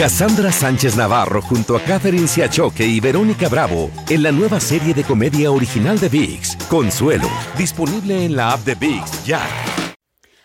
[0.00, 5.04] Cassandra Sánchez Navarro junto a Catherine Siachoque y Verónica Bravo en la nueva serie de
[5.04, 9.42] comedia original de VIX, Consuelo, disponible en la app de VIX ya.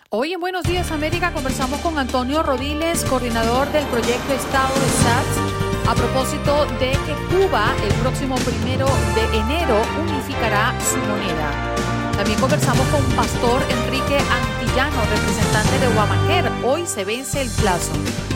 [0.10, 5.88] Hoy en Buenos Días América conversamos con Antonio Rodiles, coordinador del proyecto Estado de SATS,
[5.88, 12.05] a propósito de que Cuba el próximo primero de enero unificará su moneda.
[12.16, 16.50] También conversamos con Pastor Enrique Antillano, representante de Obamacare.
[16.64, 17.92] Hoy se vence el plazo.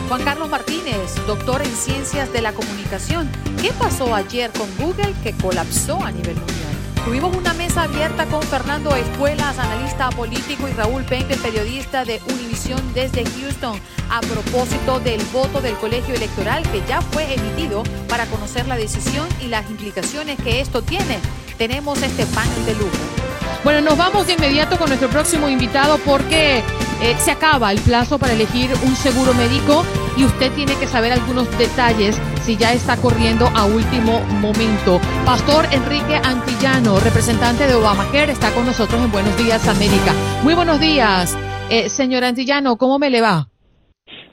[0.08, 3.30] Juan Carlos Martínez, doctor en Ciencias de la Comunicación.
[3.60, 6.70] ¿Qué pasó ayer con Google que colapsó a nivel mundial?
[7.06, 12.82] Tuvimos una mesa abierta con Fernando Escuelas, analista político, y Raúl Penque, periodista de Univisión
[12.92, 18.68] desde Houston, a propósito del voto del colegio electoral que ya fue emitido para conocer
[18.68, 21.18] la decisión y las implicaciones que esto tiene.
[21.56, 23.19] Tenemos este panel de lujo.
[23.62, 28.18] Bueno, nos vamos de inmediato con nuestro próximo invitado porque eh, se acaba el plazo
[28.18, 29.84] para elegir un seguro médico
[30.16, 34.98] y usted tiene que saber algunos detalles si ya está corriendo a último momento.
[35.26, 40.14] Pastor Enrique Antillano, representante de Obamacare, está con nosotros en Buenos Días América.
[40.42, 41.36] Muy buenos días,
[41.68, 43.48] eh, señor Antillano, ¿cómo me le va?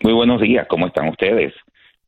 [0.04, 1.54] Muy buenos días, ¿cómo están ustedes?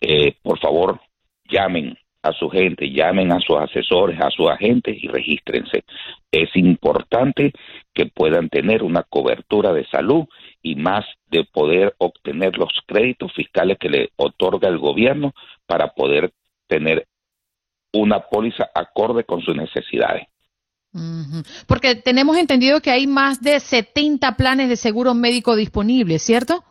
[0.00, 1.00] Eh, por favor,
[1.48, 5.84] llamen a su gente, llamen a sus asesores, a sus agentes y regístrense.
[6.30, 7.52] Es importante
[7.92, 10.26] que puedan tener una cobertura de salud
[10.62, 15.34] y más de poder obtener los créditos fiscales que le otorga el gobierno
[15.66, 16.32] para poder
[16.68, 17.06] tener
[17.92, 20.26] una póliza acorde con sus necesidades.
[21.66, 26.64] Porque tenemos entendido que hay más de 70 planes de seguro médico disponibles, ¿cierto?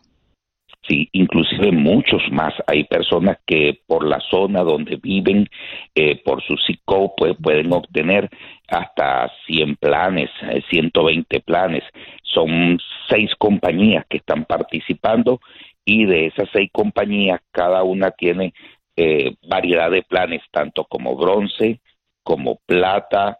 [0.88, 2.52] Sí, inclusive muchos más.
[2.66, 5.48] Hay personas que por la zona donde viven,
[5.94, 8.28] eh, por su psico, pues, pueden obtener
[8.68, 10.28] hasta 100 planes,
[10.70, 11.84] 120 eh, planes.
[12.24, 12.78] Son
[13.08, 15.40] seis compañías que están participando
[15.84, 18.52] y de esas seis compañías cada una tiene
[18.96, 21.80] eh, variedad de planes, tanto como bronce,
[22.24, 23.38] como plata,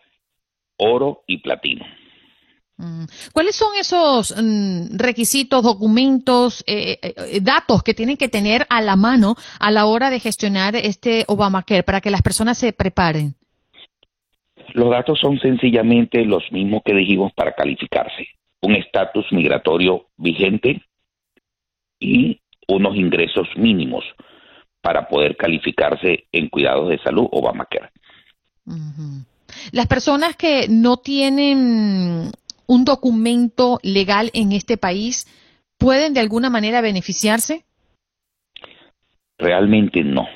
[0.76, 1.84] oro y platino.
[2.78, 3.04] Mm.
[3.32, 8.96] ¿Cuáles son esos mm, requisitos, documentos, eh, eh, datos que tienen que tener a la
[8.96, 13.34] mano a la hora de gestionar este Obamacare para que las personas se preparen?
[14.74, 18.28] Los datos son sencillamente los mismos que dijimos para calificarse.
[18.62, 20.82] Un estatus migratorio vigente
[22.00, 24.04] y unos ingresos mínimos
[24.80, 27.90] para poder calificarse en cuidados de salud Obamacare.
[29.72, 32.30] Las personas que no tienen
[32.66, 35.26] un documento legal en este país
[35.78, 37.64] pueden de alguna manera beneficiarse?
[39.38, 40.26] Realmente no.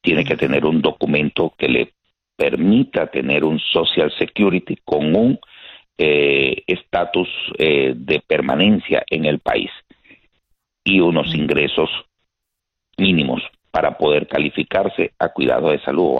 [0.00, 1.92] Tiene que tener un documento que le
[2.36, 5.38] permita tener un Social Security con un
[5.98, 9.70] eh, estatus eh, de permanencia en el país
[10.84, 11.90] y unos ingresos
[12.96, 16.18] mínimos para poder calificarse a cuidado de salud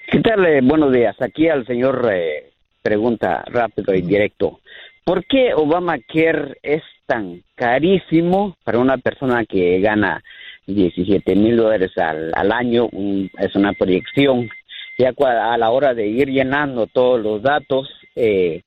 [0.09, 0.45] ¿Qué tal?
[0.45, 1.15] Eh, buenos días.
[1.21, 2.51] Aquí al señor eh,
[2.81, 4.59] pregunta rápido y directo.
[5.03, 10.21] ¿Por qué Obamacare es tan carísimo para una persona que gana
[10.67, 12.89] 17 mil dólares al, año,
[13.39, 14.49] es una proyección.
[14.99, 18.63] Ya a la hora de ir llenando todos los datos, eh,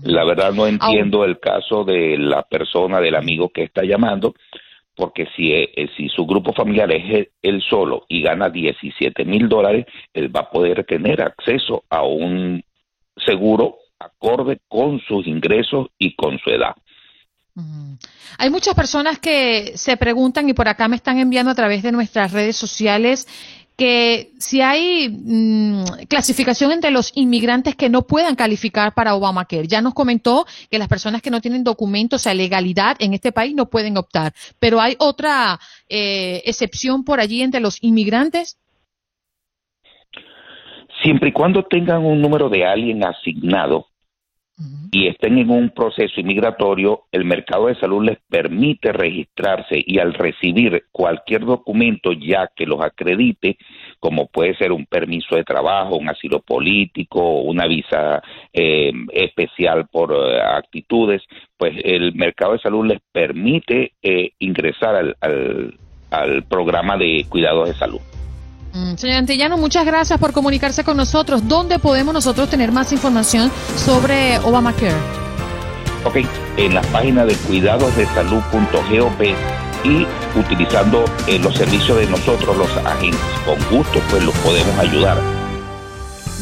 [0.04, 4.36] La verdad no entiendo el caso de la persona, del amigo que está llamando,
[4.94, 9.86] porque si, eh, si su grupo familiar es él solo y gana 17 mil dólares,
[10.14, 12.62] él va a poder tener acceso a un
[13.16, 16.76] seguro acorde con sus ingresos y con su edad.
[18.38, 21.92] Hay muchas personas que se preguntan y por acá me están enviando a través de
[21.92, 23.28] nuestras redes sociales
[23.78, 29.68] que si hay mm, clasificación entre los inmigrantes que no puedan calificar para Obamacare.
[29.68, 33.32] Ya nos comentó que las personas que no tienen documentos, o sea, legalidad en este
[33.32, 34.34] país no pueden optar.
[34.60, 35.60] Pero hay otra
[35.90, 38.60] eh, excepción por allí entre los inmigrantes.
[41.02, 43.88] Siempre y cuando tengan un número de alguien asignado,
[44.92, 50.14] y estén en un proceso inmigratorio, el mercado de salud les permite registrarse y al
[50.14, 53.58] recibir cualquier documento ya que los acredite,
[54.00, 58.22] como puede ser un permiso de trabajo, un asilo político, una visa
[58.54, 61.24] eh, especial por eh, actitudes,
[61.58, 65.16] pues el mercado de salud les permite eh, ingresar
[66.12, 68.13] al programa de cuidados de salud.
[68.74, 71.48] Mm, señor Antillano, muchas gracias por comunicarse con nosotros.
[71.48, 74.96] ¿Dónde podemos nosotros tener más información sobre Obamacare?
[76.06, 76.18] Ok,
[76.58, 79.22] en la página de cuidadosdesalud.gov
[79.84, 83.22] y utilizando eh, los servicios de nosotros, los agentes.
[83.46, 85.33] Con gusto, pues los podemos ayudar.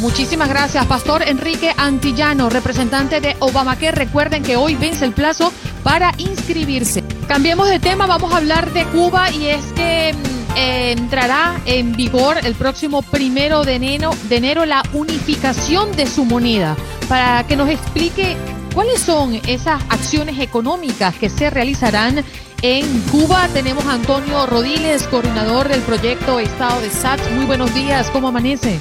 [0.02, 3.92] Muchísimas gracias, Pastor Enrique Antillano, representante de Obamacare.
[3.92, 5.54] Recuerden que hoy vence el plazo
[5.84, 7.04] para inscribirse.
[7.28, 12.40] Cambiemos de tema, vamos a hablar de Cuba y es que mm, entrará en vigor
[12.44, 16.76] el próximo primero de enero, de enero la unificación de su moneda.
[17.08, 18.36] Para que nos explique
[18.74, 22.26] cuáles son esas acciones económicas que se realizarán
[22.64, 27.32] en Cuba, tenemos a Antonio Rodiles, coordinador del proyecto Estado de SATS.
[27.34, 28.80] Muy buenos días, ¿cómo amanece?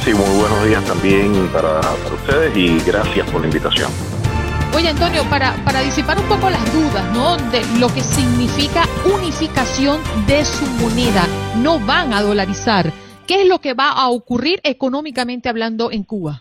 [0.00, 3.90] Sí, muy buenos días también para, para ustedes y gracias por la invitación.
[4.74, 7.36] Oye, Antonio, para, para disipar un poco las dudas, ¿no?
[7.50, 11.26] De lo que significa unificación de su moneda.
[11.62, 12.86] No van a dolarizar.
[13.26, 16.40] ¿Qué es lo que va a ocurrir económicamente hablando en Cuba?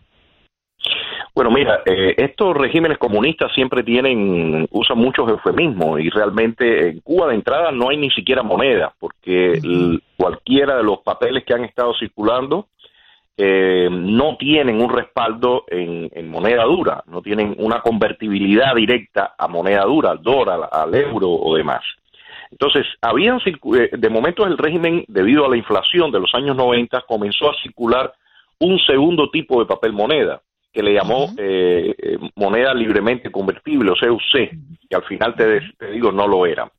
[1.36, 7.28] Bueno, mira, eh, estos regímenes comunistas siempre tienen, usan muchos eufemismos y realmente en Cuba
[7.28, 9.60] de entrada no hay ni siquiera moneda, porque
[10.16, 12.68] cualquiera de los papeles que han estado circulando
[13.42, 19.48] eh, no tienen un respaldo en, en moneda dura, no tienen una convertibilidad directa a
[19.48, 21.82] moneda dura, al dólar, al euro o demás.
[22.52, 27.06] Entonces, habían eh, de momento el régimen, debido a la inflación de los años 90,
[27.08, 28.14] comenzó a circular
[28.60, 30.42] un segundo tipo de papel moneda,
[30.74, 34.50] que le llamó eh, eh, moneda libremente convertible, o CUC,
[34.90, 36.70] que al final te, te digo no lo era.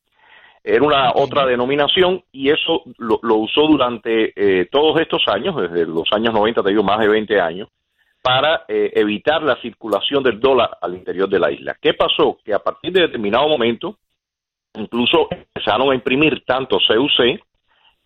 [0.62, 5.86] Era una otra denominación y eso lo, lo usó durante eh, todos estos años, desde
[5.86, 7.68] los años 90, te digo más de 20 años,
[8.22, 11.76] para eh, evitar la circulación del dólar al interior de la isla.
[11.80, 12.38] ¿Qué pasó?
[12.44, 13.96] Que a partir de determinado momento,
[14.74, 17.40] incluso empezaron a imprimir tanto CUC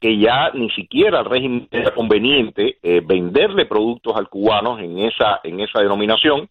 [0.01, 5.41] que ya ni siquiera al régimen era conveniente eh, venderle productos al cubano en esa,
[5.43, 6.49] en esa denominación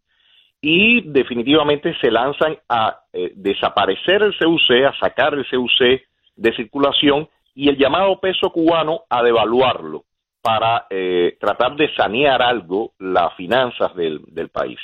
[0.65, 6.01] y definitivamente se lanzan a eh, desaparecer el CUC, a sacar el CUC
[6.37, 10.05] de circulación y el llamado peso cubano a devaluarlo
[10.41, 14.79] para eh, tratar de sanear algo las finanzas del, del país.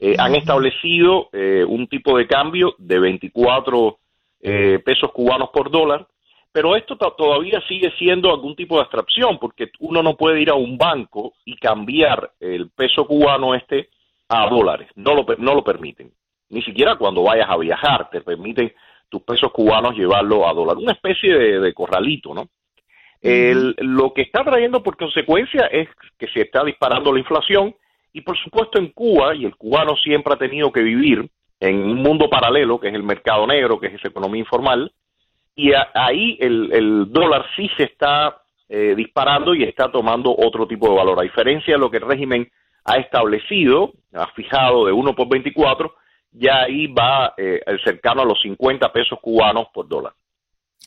[0.00, 3.98] Eh, han establecido eh, un tipo de cambio de 24
[4.40, 6.06] eh, pesos cubanos por dólar,
[6.50, 10.48] pero esto to- todavía sigue siendo algún tipo de abstracción, porque uno no puede ir
[10.48, 13.90] a un banco y cambiar el peso cubano este
[14.28, 16.10] a dólares, no lo, no lo permiten.
[16.50, 18.72] Ni siquiera cuando vayas a viajar te permiten
[19.08, 20.76] tus pesos cubanos llevarlo a dólar.
[20.76, 22.48] Una especie de, de corralito, ¿no?
[23.20, 25.88] El- lo que está trayendo por consecuencia es
[26.18, 27.74] que se está disparando la inflación
[28.12, 31.28] y por supuesto en Cuba, y el cubano siempre ha tenido que vivir
[31.58, 34.92] en un mundo paralelo, que es el mercado negro, que es esa economía informal,
[35.56, 40.66] y a- ahí el, el dólar sí se está eh, disparando y está tomando otro
[40.66, 41.18] tipo de valor.
[41.18, 42.50] A diferencia de lo que el régimen
[42.84, 45.94] ha establecido, ha fijado de 1 por 24,
[46.32, 50.12] ya ahí va eh, cercano a los 50 pesos cubanos por dólar.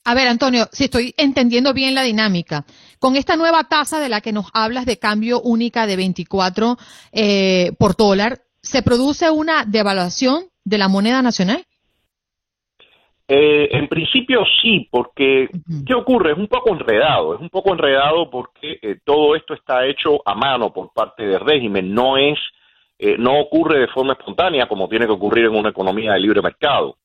[0.04, 2.66] A ver, Antonio, si estoy entendiendo bien la dinámica,
[3.00, 6.78] con esta nueva tasa de la que nos hablas de cambio única de 24
[7.12, 11.66] eh, por dólar, ¿se produce una devaluación de la moneda nacional?
[13.30, 15.50] Eh, en principio sí, porque
[15.86, 16.32] ¿qué ocurre?
[16.32, 20.34] Es un poco enredado, es un poco enredado porque eh, todo esto está hecho a
[20.34, 22.40] mano por parte del régimen, no es,
[22.98, 26.42] eh, no ocurre de forma espontánea como tiene que ocurrir en una economía de libre
[26.42, 26.96] mercado.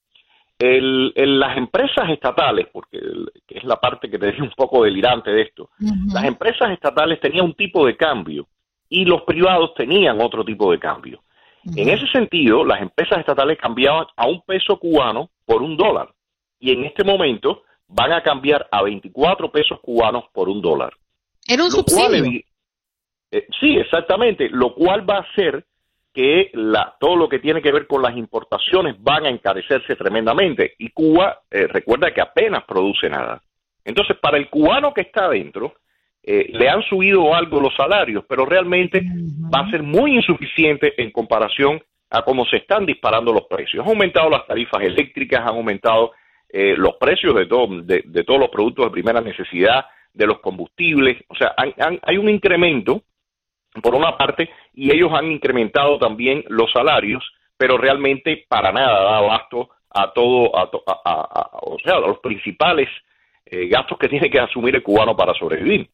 [0.58, 4.52] El- el- las empresas estatales, porque el- que es la parte que te dije un
[4.56, 5.70] poco delirante de esto,
[6.14, 8.46] las empresas estatales tenían un tipo de cambio
[8.88, 11.20] y los privados tenían otro tipo de cambio.
[11.76, 16.08] En ese sentido, las empresas estatales cambiaban a un peso cubano por un dólar
[16.58, 20.94] y en este momento van a cambiar a 24 pesos cubanos por un dólar.
[21.46, 22.24] Era un Lo subsidio.
[23.30, 25.66] eh, sí, exactamente, lo cual va a hacer
[26.14, 30.74] que la, todo lo que tiene que ver con las importaciones van a encarecerse tremendamente
[30.78, 33.42] y Cuba, eh, recuerda que apenas produce nada.
[33.84, 35.74] Entonces, para el cubano que está adentro,
[36.22, 39.02] eh, le han subido algo los salarios, pero realmente
[39.54, 41.82] va a ser muy insuficiente en comparación
[42.12, 43.82] a cómo se están disparando los precios.
[43.84, 46.12] Han aumentado las tarifas eléctricas, han aumentado
[46.48, 51.16] eh, los precios de, todo, de, todos los productos de primera necesidad, de los combustibles,
[51.28, 53.00] o sea, hay un incremento
[53.82, 57.24] por una parte, y ellos han incrementado también los salarios,
[57.56, 62.18] pero realmente para nada da abasto a todo, a, a- a- a- o sea, los
[62.18, 62.88] principales
[63.46, 65.88] eh, gastos que tiene que asumir el cubano para sobrevivir.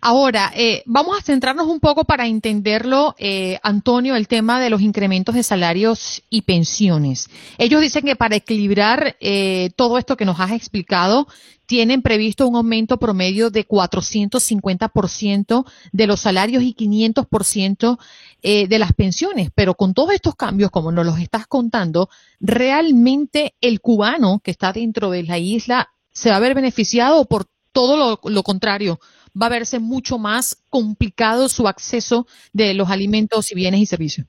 [0.00, 4.80] Ahora, eh, vamos a centrarnos un poco para entenderlo, eh, Antonio, el tema de los
[4.80, 7.28] incrementos de salarios y pensiones.
[7.58, 11.26] Ellos dicen que para equilibrar eh, todo esto que nos has explicado,
[11.72, 17.98] tienen previsto un aumento promedio de 450% de los salarios y 500%
[18.42, 19.48] eh, de las pensiones.
[19.54, 24.74] Pero con todos estos cambios, como nos los estás contando, realmente el cubano que está
[24.74, 28.98] dentro de la isla se va a ver beneficiado por todo lo, lo contrario,
[29.40, 34.26] va a verse mucho más complicado su acceso de los alimentos y bienes y servicios.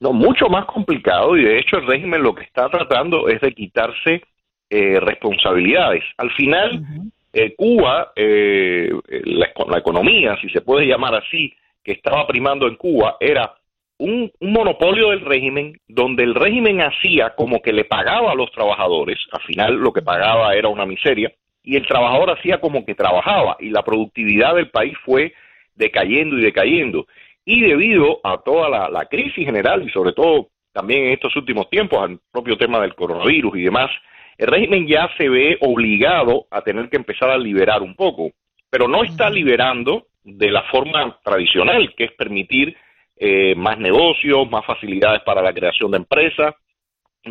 [0.00, 3.52] No, mucho más complicado y de hecho el régimen lo que está tratando es de
[3.52, 4.22] quitarse
[4.70, 6.04] eh, responsabilidades.
[6.18, 6.84] Al final,
[7.32, 8.90] eh, Cuba, eh,
[9.24, 13.54] la, la economía, si se puede llamar así, que estaba primando en Cuba, era
[13.98, 18.52] un, un monopolio del régimen donde el régimen hacía como que le pagaba a los
[18.52, 21.32] trabajadores, al final lo que pagaba era una miseria,
[21.68, 25.34] y el trabajador hacía como que trabajaba y la productividad del país fue
[25.74, 27.06] decayendo y decayendo.
[27.44, 31.68] Y debido a toda la, la crisis general y sobre todo también en estos últimos
[31.68, 33.90] tiempos, al propio tema del coronavirus y demás,
[34.38, 38.30] el régimen ya se ve obligado a tener que empezar a liberar un poco,
[38.70, 42.74] pero no está liberando de la forma tradicional, que es permitir
[43.14, 46.54] eh, más negocios, más facilidades para la creación de empresas,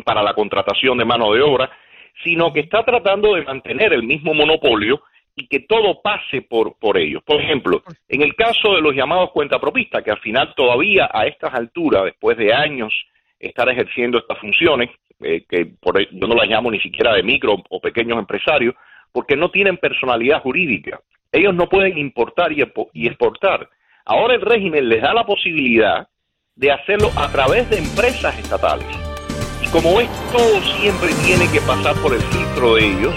[0.04, 1.68] para la contratación de mano de obra,
[2.22, 5.02] sino que está tratando de mantener el mismo monopolio
[5.38, 7.22] y que todo pase por, por ellos.
[7.22, 11.54] Por ejemplo, en el caso de los llamados cuentapropistas, que al final todavía a estas
[11.54, 12.92] alturas, después de años
[13.38, 17.56] estar ejerciendo estas funciones, eh, que por, yo no las llamo ni siquiera de micro
[17.70, 18.74] o pequeños empresarios,
[19.12, 21.00] porque no tienen personalidad jurídica.
[21.30, 23.68] Ellos no pueden importar y, y exportar.
[24.04, 26.08] Ahora el régimen les da la posibilidad
[26.56, 29.07] de hacerlo a través de empresas estatales.
[29.72, 30.38] Como esto
[30.80, 33.14] siempre tiene que pasar por el filtro de ellos,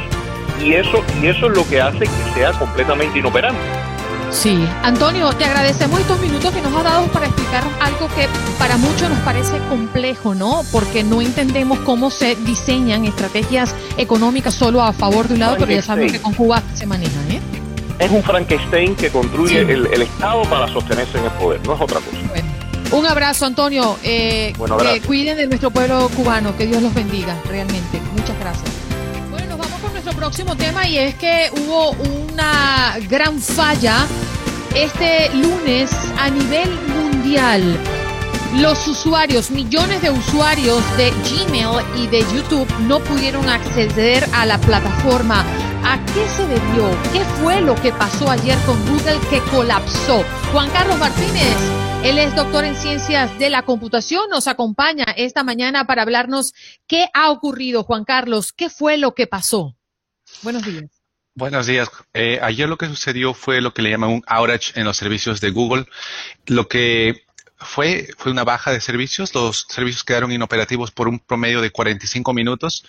[0.62, 3.60] y eso, y eso es lo que hace que sea completamente inoperante.
[4.32, 8.28] Sí, Antonio, te agradecemos estos minutos que nos has dado para explicar algo que
[8.58, 10.62] para muchos nos parece complejo, ¿no?
[10.72, 15.74] Porque no entendemos cómo se diseñan estrategias económicas solo a favor de un lado, pero
[15.74, 17.42] ya sabemos que con Cuba se manejan, ¿eh?
[18.00, 22.00] Es un Frankenstein que construye el, Estado para sostenerse en el poder, no es otra
[22.00, 22.51] cosa.
[22.92, 23.98] Un abrazo, Antonio.
[24.04, 28.00] Eh, que cuiden de nuestro pueblo cubano, que Dios los bendiga, realmente.
[28.16, 28.72] Muchas gracias
[30.22, 34.06] próximo tema y es que hubo una gran falla
[34.76, 37.76] este lunes a nivel mundial.
[38.58, 44.60] Los usuarios, millones de usuarios de Gmail y de YouTube no pudieron acceder a la
[44.60, 45.44] plataforma.
[45.84, 46.92] ¿A qué se debió?
[47.12, 50.24] ¿Qué fue lo que pasó ayer con Google que colapsó?
[50.54, 51.56] Juan Carlos Martínez,
[52.04, 56.54] él es doctor en ciencias de la computación, nos acompaña esta mañana para hablarnos
[56.88, 57.84] qué ha ocurrido.
[57.84, 59.76] Juan Carlos, ¿qué fue lo que pasó?
[60.42, 60.86] Buenos días.
[61.36, 61.90] Buenos días.
[62.14, 65.42] Eh, ayer lo que sucedió fue lo que le llaman un outage en los servicios
[65.42, 65.86] de Google.
[66.48, 67.24] Lo que
[67.62, 69.34] fue, fue una baja de servicios.
[69.36, 72.84] Los servicios quedaron inoperativos por un promedio de 45 minutos.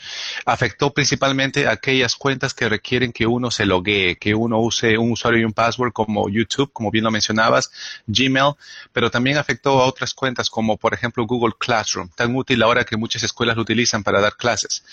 [0.44, 5.12] Afectó principalmente a aquellas cuentas que requieren que uno se loguee, que uno use un
[5.12, 7.70] usuario y un password como YouTube, como bien lo mencionabas,
[8.06, 8.54] Gmail,
[8.92, 12.96] pero también afectó a otras cuentas como por ejemplo Google Classroom, tan útil ahora que
[12.96, 14.84] muchas escuelas lo utilizan para dar clases.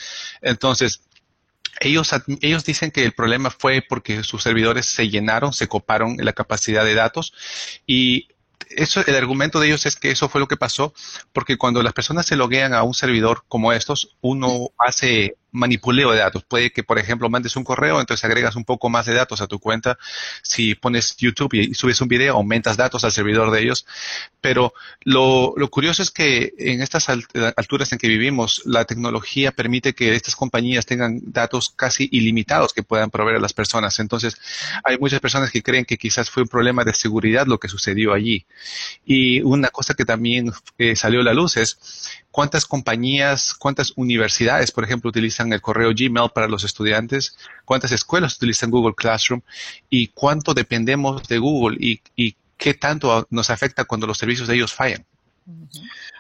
[0.41, 1.01] Entonces,
[1.79, 6.33] ellos, ellos dicen que el problema fue porque sus servidores se llenaron, se coparon la
[6.33, 7.33] capacidad de datos
[7.87, 8.27] y
[8.69, 10.93] eso, el argumento de ellos es que eso fue lo que pasó
[11.33, 16.20] porque cuando las personas se loguean a un servidor como estos, uno hace manipuleo de
[16.20, 16.44] datos.
[16.44, 19.48] Puede que, por ejemplo, mandes un correo, entonces agregas un poco más de datos a
[19.48, 19.98] tu cuenta.
[20.42, 23.85] Si pones YouTube y subes un video, aumentas datos al servidor de ellos.
[24.42, 29.94] Pero lo, lo curioso es que en estas alturas en que vivimos, la tecnología permite
[29.94, 34.00] que estas compañías tengan datos casi ilimitados que puedan proveer a las personas.
[34.00, 34.38] Entonces,
[34.83, 38.14] hay muchas personas que creen que quizás fue un problema de seguridad lo que sucedió
[38.14, 38.46] allí.
[39.05, 41.79] Y una cosa que también eh, salió a la luz es
[42.31, 48.35] cuántas compañías, cuántas universidades, por ejemplo, utilizan el correo Gmail para los estudiantes, cuántas escuelas
[48.35, 49.41] utilizan Google Classroom
[49.89, 54.73] y cuánto dependemos de Google y, qué tanto nos afecta cuando los servicios de ellos
[54.73, 55.05] fallan.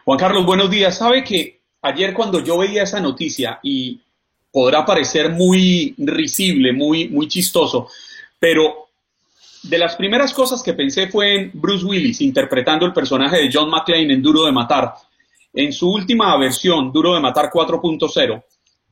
[0.05, 0.97] Juan Carlos, buenos días.
[0.97, 3.99] Sabe que ayer cuando yo veía esa noticia y
[4.49, 7.89] podrá parecer muy risible, muy, muy chistoso,
[8.39, 8.89] pero
[9.63, 13.69] de las primeras cosas que pensé fue en Bruce Willis interpretando el personaje de John
[13.69, 14.93] McClane en Duro de Matar.
[15.53, 18.43] En su última versión, Duro de Matar 4.0,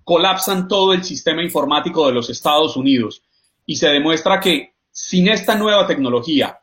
[0.08, 3.24] colapsan todo el sistema informático de los Estados Unidos
[3.66, 6.58] y se demuestra que sin esta nueva tecnología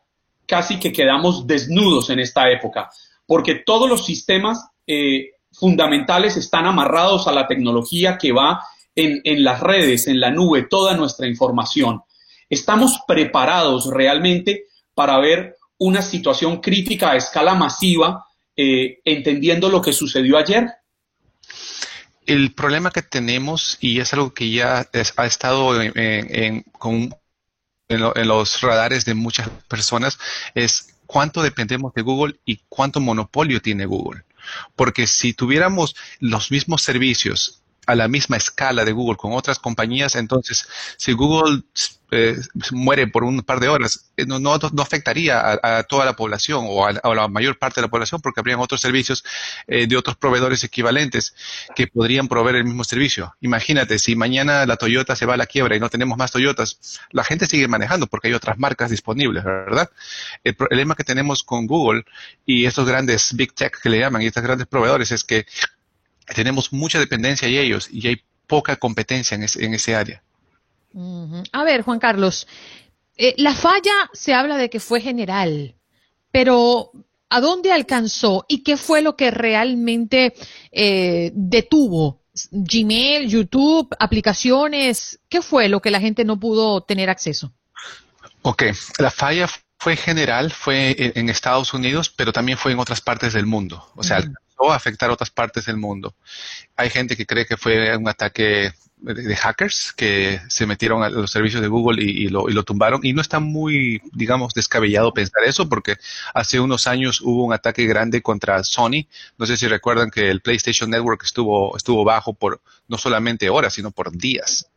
[0.47, 2.89] casi que quedamos desnudos en esta época,
[3.27, 8.63] porque todos los sistemas eh, fundamentales están amarrados a la tecnología que va
[8.97, 12.01] en, en las redes, en la nube, toda nuestra información.
[12.49, 18.25] Estamos preparados realmente para ver una situación crítica a escala masiva
[18.57, 20.71] eh, entendiendo lo que sucedió ayer?
[22.27, 26.65] El problema que tenemos, y es algo que ya ha estado en,
[27.89, 30.19] los radares de muchas personas,
[30.55, 34.25] es cuánto dependemos de Google y cuánto monopolio tiene Google.
[34.77, 40.15] Porque si tuviéramos los mismos servicios a la misma escala de Google con otras compañías,
[40.17, 40.67] entonces
[40.97, 41.63] si Google
[42.17, 42.37] eh,
[42.71, 46.87] muere por un par de horas, eh, no, no, afectaría a, toda la población o
[46.87, 49.25] a, la mayor parte de la población porque habrían otros servicios
[49.67, 51.35] eh, de otros proveedores equivalentes
[51.75, 53.35] que podrían proveer el mismo servicio.
[53.41, 57.01] Imagínate, si mañana la Toyota se va a la quiebra y no tenemos más Toyotas,
[57.11, 59.91] la gente sigue manejando porque hay otras marcas disponibles, ¿verdad?
[60.45, 62.05] El problema que tenemos con Google
[62.47, 65.47] y estos grandes Big Tech que le llaman y estos grandes proveedores es que
[66.35, 70.23] tenemos mucha dependencia de ellos y hay poca competencia en, en ese área.
[71.53, 72.47] A ver, Juan Carlos,
[73.17, 75.75] eh, la falla se habla de que fue general,
[76.31, 76.93] pero
[77.29, 80.35] ¿a dónde alcanzó y qué fue lo que realmente
[80.73, 82.21] eh, detuvo?
[82.51, 87.53] Gmail, YouTube, aplicaciones, ¿qué fue lo que la gente no pudo tener acceso?
[88.43, 88.65] Ok,
[88.99, 93.47] la falla fue general, fue en Estados Unidos, pero también fue en otras partes del
[93.47, 93.89] mundo.
[93.95, 96.15] O sea, alcanzó a afectar otras partes del mundo.
[96.77, 101.31] Hay gente que cree que fue un ataque de, hackers que se metieron a los
[101.31, 103.01] servicios de Google y, lo, y, lo, tumbaron.
[103.03, 105.97] Y no está muy, digamos, descabellado pensar eso, porque
[106.33, 109.07] hace unos años hubo un ataque grande contra Sony.
[109.37, 113.75] No sé si recuerdan que el PlayStation Network estuvo, estuvo bajo por no solamente horas,
[113.75, 114.71] sino por días.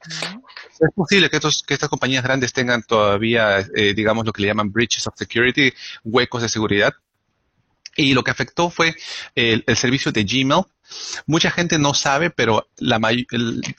[0.80, 4.50] Es posible que, estos, que estas compañías grandes tengan todavía, eh, digamos, lo que le
[4.50, 6.94] llaman breaches of security, huecos de seguridad.
[7.98, 8.96] Y lo que afectó fue
[9.36, 10.64] el, servicio de Gmail,
[11.26, 12.98] Mucha gente no sabe, pero la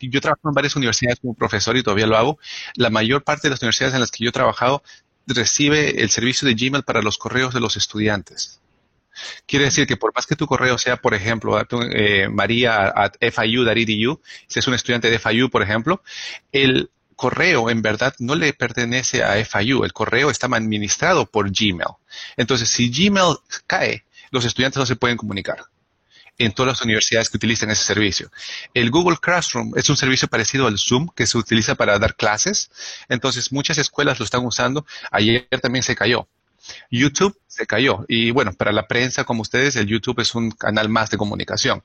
[0.00, 2.38] yo trabajo en varias universidades como profesor y todavía lo hago.
[2.74, 4.82] La mayor parte de las universidades en las que yo he trabajado
[5.26, 8.60] recibe el servicio de Gmail para los correos de los estudiantes.
[9.46, 11.58] Quiere decir que por más que tu correo sea, por ejemplo,
[11.92, 16.02] eh, María at FIU.edu, si es un estudiante de FIU, por ejemplo,
[16.52, 21.96] el correo en verdad no le pertenece a FIU, el correo está administrado por Gmail.
[22.36, 25.66] Entonces, si Gmail cae, los estudiantes no se pueden comunicar
[26.38, 28.30] en todas las universidades que utilizan ese servicio.
[28.72, 32.70] El Google Classroom es un servicio parecido al Zoom que se utiliza para dar clases.
[33.08, 34.86] Entonces, muchas escuelas lo están usando.
[35.10, 36.28] Ayer también se cayó.
[36.90, 38.04] YouTube se cayó.
[38.08, 41.82] Y bueno, para la prensa como ustedes, el YouTube es un canal más de comunicación.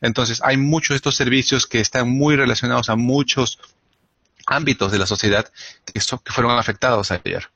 [0.00, 3.58] Entonces, hay muchos de estos servicios que están muy relacionados a muchos
[4.46, 5.50] ámbitos de la sociedad
[5.84, 7.50] que, fueron afectados ayer.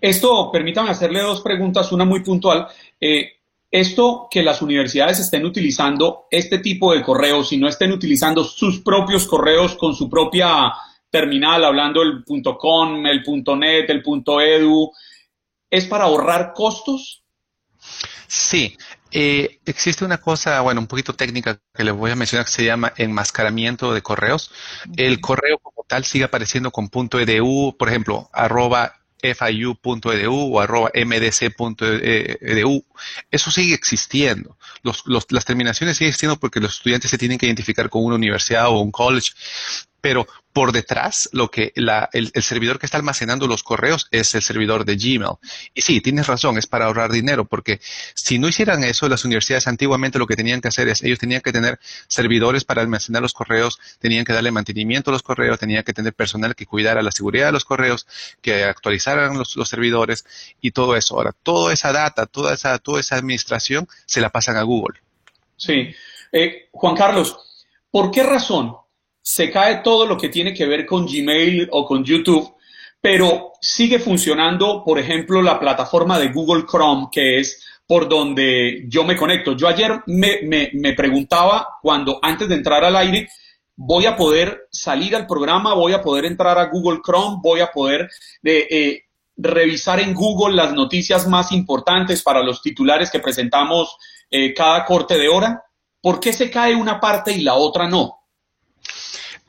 [0.00, 2.68] Esto, permítanme hacerle dos preguntas, una muy puntual.
[3.00, 3.32] Eh,
[3.70, 8.80] esto que las universidades estén utilizando este tipo de correos y no estén utilizando sus
[8.80, 10.72] propios correos con su propia
[11.10, 12.24] terminal, hablando el
[12.58, 13.22] .com, el
[13.58, 14.90] .net, el .edu,
[15.70, 17.22] ¿es para ahorrar costos?
[18.26, 18.76] Sí,
[19.10, 22.64] eh, existe una cosa, bueno, un poquito técnica que les voy a mencionar que se
[22.64, 24.50] llama enmascaramiento de correos.
[24.96, 32.84] El correo como tal sigue apareciendo con .edu, por ejemplo, arroba fiu.edu o arroba mdc.edu.
[33.30, 34.56] Eso sigue existiendo.
[34.82, 38.80] las terminaciones siguen existiendo porque los estudiantes se tienen que identificar con una universidad o
[38.80, 39.32] un college,
[40.00, 44.84] pero por detrás, lo que el, servidor que está almacenando los correos es el servidor
[44.84, 45.36] de Gmail.
[45.72, 47.80] Y sí, tienes razón, es para ahorrar dinero, porque
[48.14, 51.42] si no hicieran eso, las universidades antiguamente lo que tenían que hacer es, ellos tenían
[51.42, 55.84] que tener servidores para almacenar los correos, tenían que darle mantenimiento a los correos, tenían
[55.84, 58.08] que tener personal que cuidara la seguridad de los correos,
[58.40, 60.24] que actualizaran los, servidores
[60.60, 61.14] y todo eso.
[61.14, 64.98] Ahora, toda esa data, toda esa, toda esa administración se la pasan a Google.
[65.56, 65.94] Sí.
[66.32, 67.36] Eh, Juan Carlos,
[67.92, 68.76] ¿por qué razón
[69.28, 72.54] se cae todo lo que tiene que ver con Gmail o con YouTube,
[72.98, 79.04] pero sigue funcionando, por ejemplo, la plataforma de Google Chrome, que es por donde yo
[79.04, 79.54] me conecto.
[79.54, 83.28] Yo ayer me, preguntaba cuando antes de entrar al aire,
[83.76, 87.70] voy a poder salir al programa, voy a poder entrar a Google Chrome, voy a
[87.70, 88.08] poder
[88.42, 89.02] eh, eh,
[89.36, 93.94] revisar en Google las noticias más importantes para los titulares que presentamos
[94.30, 95.64] eh, cada corte de hora.
[96.00, 98.17] ¿Por qué se cae una parte y la otra no?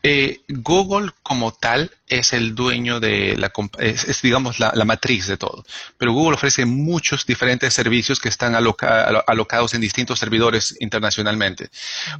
[0.01, 5.65] Eh, Google como tal es el dueño de la, es, digamos la, matriz de todo,
[5.97, 11.69] pero Google ofrece muchos diferentes servicios que están alocados en distintos servidores internacionalmente.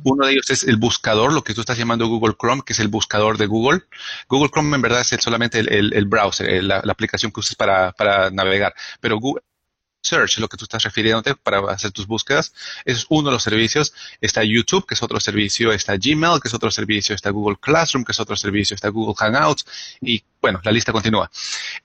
[0.03, 2.79] Uno de ellos es el buscador, lo que tú estás llamando Google Chrome, que es
[2.79, 3.83] el buscador de Google.
[4.27, 8.73] Google Chrome en verdad es solamente el, browser, la, aplicación que usas para, para navegar,
[8.99, 9.43] pero Google,
[10.01, 12.53] Search, lo que tú estás refiriéndote para hacer tus búsquedas.
[12.85, 13.93] es uno de los servicios.
[14.21, 15.71] Está YouTube, que es otro servicio.
[15.71, 17.15] Está Gmail, que es otro servicio.
[17.15, 18.75] Está Google Classroom, que es otro servicio.
[18.75, 19.65] Está Google Hangouts.
[20.01, 21.29] Y bueno, la lista continúa.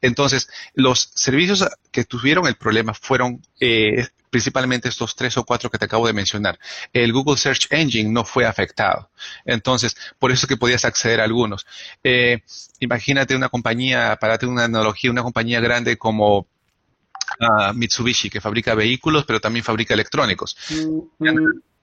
[0.01, 5.79] Entonces, los servicios que tuvieron el problema fueron eh, principalmente estos tres o cuatro que
[5.79, 6.59] te acabo de mencionar.
[6.93, 9.09] El Google Search Engine no fue afectado.
[9.45, 11.67] Entonces, por eso es que podías acceder a algunos.
[12.03, 12.43] Eh,
[12.81, 16.49] imagínate una compañía, para tener una analogía, una compañía grande como
[17.75, 20.57] Mitsubishi, que fabrica vehículos, pero también fabrica electrónicos.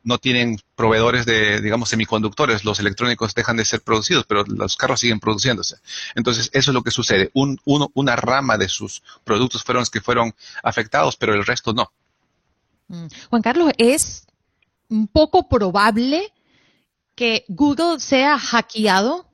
[0.04, 2.66] No tienen proveedores de, digamos, semiconductores.
[2.66, 5.78] Los electrónicos dejan de ser producidos, pero los carros siguen produciéndose.
[6.16, 7.30] Entonces, eso es lo que sucede.
[7.34, 11.92] Un, una rama de sus productos fueron los que fueron afectados, pero el resto no.
[12.88, 13.08] Mm.
[13.30, 14.26] Juan Carlos, ¿es
[14.90, 16.34] un poco probable
[17.16, 19.28] que Google sea hackeado?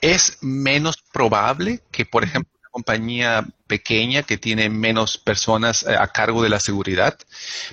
[0.00, 6.42] Es menos probable que, por ejemplo, compañía pequeña que tiene menos personas eh, a cargo
[6.42, 7.16] de la seguridad,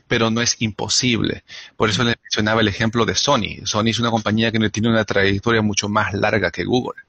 [0.07, 1.43] pero no es imposible.
[1.75, 3.65] Por eso le mencionaba el ejemplo de Sony.
[3.65, 7.01] Sony es una compañía que tiene una trayectoria mucho más larga que Google.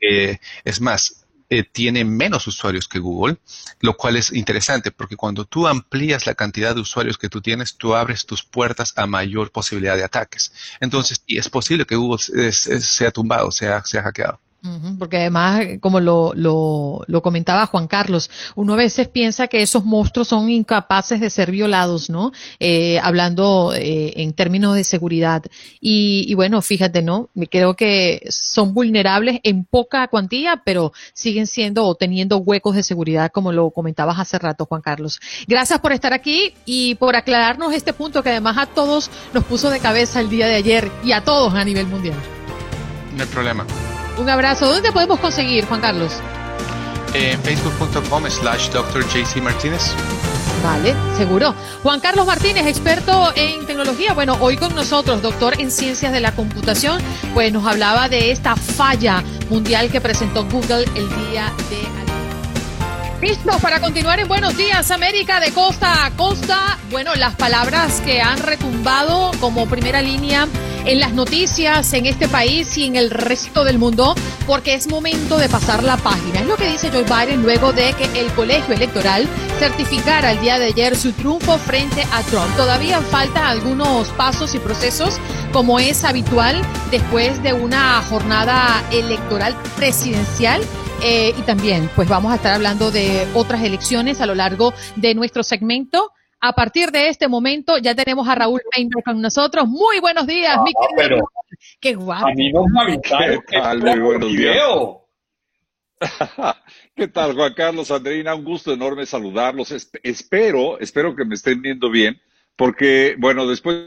[0.00, 3.38] Eh, es más, eh, tiene menos usuarios que Google,
[3.80, 7.76] lo cual es interesante porque cuando tú amplías la cantidad de usuarios que tú tienes,
[7.76, 10.52] tú abres tus puertas a mayor posibilidad de ataques.
[10.80, 12.22] Entonces, y es posible que Google
[12.52, 14.40] sea tumbado, sea, sea hackeado.
[14.98, 19.84] Porque además, como lo, lo, lo, comentaba Juan Carlos, uno a veces piensa que esos
[19.84, 22.32] monstruos son incapaces de ser violados, ¿no?
[22.60, 25.44] Eh, hablando eh, en términos de seguridad.
[25.80, 27.30] Y, y, bueno, fíjate, ¿no?
[27.50, 33.30] Creo que son vulnerables en poca cuantía, pero siguen siendo o teniendo huecos de seguridad,
[33.32, 35.20] como lo comentabas hace rato, Juan Carlos.
[35.46, 39.70] Gracias por estar aquí y por aclararnos este punto que además a todos nos puso
[39.70, 42.16] de cabeza el día de ayer y a todos a nivel mundial.
[43.16, 43.66] No hay problema.
[44.18, 44.66] Un abrazo.
[44.66, 46.12] ¿Dónde podemos conseguir, Juan Carlos?
[47.14, 48.70] En facebook.com slash
[49.42, 49.94] Martínez.
[50.62, 51.54] Vale, seguro.
[51.82, 54.14] Juan Carlos Martínez, experto en tecnología.
[54.14, 57.00] Bueno, hoy con nosotros, doctor en ciencias de la computación,
[57.34, 62.05] pues nos hablaba de esta falla mundial que presentó Google el día de ayer.
[63.20, 66.78] Listo para continuar en Buenos Días América de costa a costa.
[66.90, 70.46] Bueno, las palabras que han retumbado como primera línea
[70.84, 74.14] en las noticias en este país y en el resto del mundo,
[74.46, 76.40] porque es momento de pasar la página.
[76.40, 79.26] Es lo que dice Joe Biden luego de que el colegio electoral
[79.58, 82.54] certificara el día de ayer su triunfo frente a Trump.
[82.56, 85.18] Todavía falta algunos pasos y procesos,
[85.52, 90.62] como es habitual después de una jornada electoral presidencial.
[91.02, 95.14] Eh, y también, pues vamos a estar hablando de otras elecciones a lo largo de
[95.14, 96.10] nuestro segmento.
[96.40, 99.66] A partir de este momento ya tenemos a Raúl Painter con nosotros.
[99.68, 100.96] Muy buenos días, mi Ah, querido.
[100.96, 101.28] pero
[101.80, 102.26] Qué guapo.
[102.28, 103.78] a mí no me avisaron ¿Qué tal?
[103.80, 104.56] Muy buenos días.
[106.94, 108.34] ¿Qué tal, Juan Carlos, Andreina?
[108.34, 109.72] Un gusto enorme saludarlos.
[109.72, 112.20] Esp- espero, espero que me estén viendo bien,
[112.56, 113.84] porque, bueno, después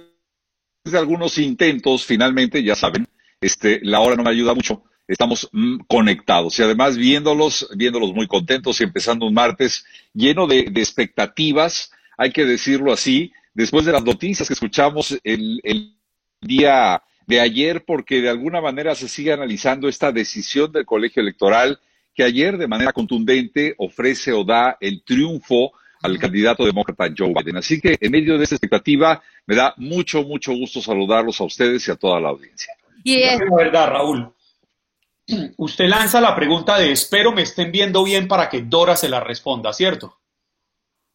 [0.86, 3.08] de algunos intentos, finalmente, ya saben,
[3.42, 4.84] este, la hora no me ayuda mucho.
[5.10, 10.70] Estamos mm, conectados y además viéndolos, viéndolos muy contentos y empezando un martes lleno de,
[10.72, 15.96] de expectativas, hay que decirlo así, después de las noticias que escuchamos el, el
[16.42, 21.80] día de ayer, porque de alguna manera se sigue analizando esta decisión del colegio electoral
[22.14, 27.58] que ayer de manera contundente ofrece o da el triunfo al candidato demócrata Joe Biden.
[27.58, 31.88] Así que en medio de esta expectativa me da mucho, mucho gusto saludarlos a ustedes
[31.88, 32.74] y a toda la audiencia.
[33.04, 34.34] Y es, Es verdad, Raúl.
[35.58, 39.20] Usted lanza la pregunta de espero me estén viendo bien para que Dora se la
[39.20, 40.16] responda, ¿cierto?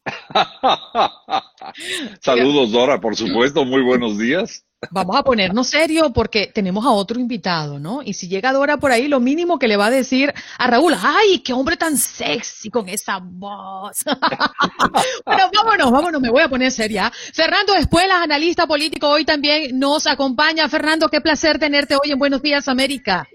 [2.20, 3.64] Saludos, Dora, por supuesto.
[3.64, 4.66] Muy buenos días.
[4.90, 8.02] vamos a ponernos serio porque tenemos a otro invitado, ¿no?
[8.04, 10.94] Y si llega Dora por ahí, lo mínimo que le va a decir a Raúl,
[11.00, 14.04] ¡ay, qué hombre tan sexy con esa voz!
[15.24, 17.10] bueno, vámonos, vámonos, me voy a poner seria.
[17.32, 20.68] Fernando Espuelas, analista político, hoy también nos acompaña.
[20.68, 23.26] Fernando, qué placer tenerte hoy en Buenos Días, América.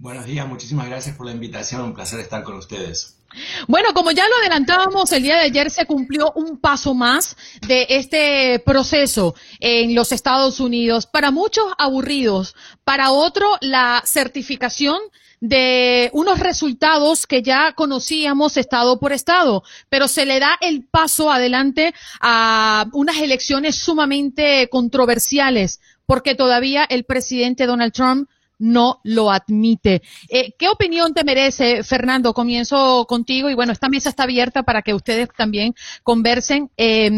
[0.00, 3.18] Buenos días, muchísimas gracias por la invitación, un placer estar con ustedes.
[3.66, 7.84] Bueno, como ya lo adelantábamos, el día de ayer se cumplió un paso más de
[7.90, 11.06] este proceso en los Estados Unidos.
[11.06, 15.00] Para muchos aburridos, para otros la certificación
[15.40, 21.32] de unos resultados que ya conocíamos estado por estado, pero se le da el paso
[21.32, 30.02] adelante a unas elecciones sumamente controversiales, porque todavía el presidente Donald Trump no lo admite.
[30.28, 32.34] Eh, ¿Qué opinión te merece, Fernando?
[32.34, 36.70] Comienzo contigo y bueno, esta mesa está abierta para que ustedes también conversen.
[36.76, 37.10] Eh,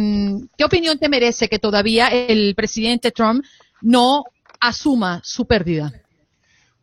[0.57, 3.45] ¿Qué opinión te merece que todavía el presidente Trump
[3.81, 4.25] no
[4.61, 5.93] asuma su pérdida?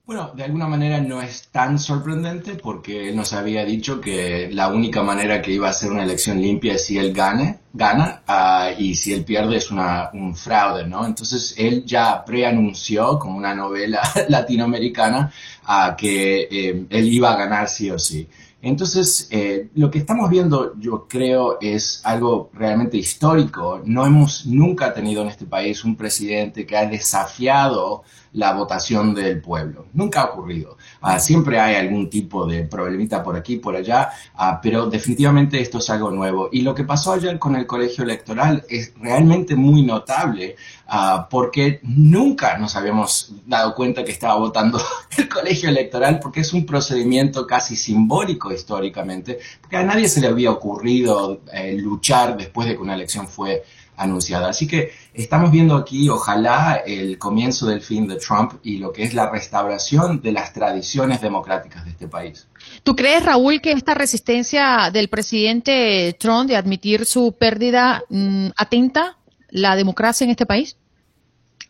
[0.07, 4.69] Bueno, de alguna manera no es tan sorprendente porque él nos había dicho que la
[4.69, 8.69] única manera que iba a ser una elección limpia es si él gane, gana ah,
[8.77, 11.05] y si él pierde es una, un fraude, ¿no?
[11.05, 15.29] Entonces él ya preanunció como una novela latinoamericana
[15.65, 18.29] ah, que eh, él iba a ganar sí o sí.
[18.61, 23.81] Entonces, eh, lo que estamos viendo, yo creo, es algo realmente histórico.
[23.85, 29.41] No hemos nunca tenido en este país un presidente que ha desafiado la votación del
[29.41, 29.87] pueblo.
[29.93, 30.77] Nunca ha ocurrido.
[31.01, 35.79] Ah, siempre hay algún tipo de problemita por aquí, por allá, ah, pero definitivamente esto
[35.79, 36.49] es algo nuevo.
[36.51, 40.55] Y lo que pasó ayer con el colegio electoral es realmente muy notable
[40.87, 44.79] ah, porque nunca nos habíamos dado cuenta que estaba votando
[45.17, 50.27] el colegio electoral porque es un procedimiento casi simbólico históricamente, porque a nadie se le
[50.27, 53.63] había ocurrido eh, luchar después de que una elección fue
[53.97, 54.49] anunciada.
[54.49, 59.03] Así que estamos viendo aquí, ojalá, el comienzo del fin de Trump y lo que
[59.03, 62.47] es la restauración de las tradiciones democráticas de este país.
[62.83, 69.17] ¿Tú crees, Raúl, que esta resistencia del presidente Trump de admitir su pérdida mm, atenta
[69.49, 70.77] la democracia en este país?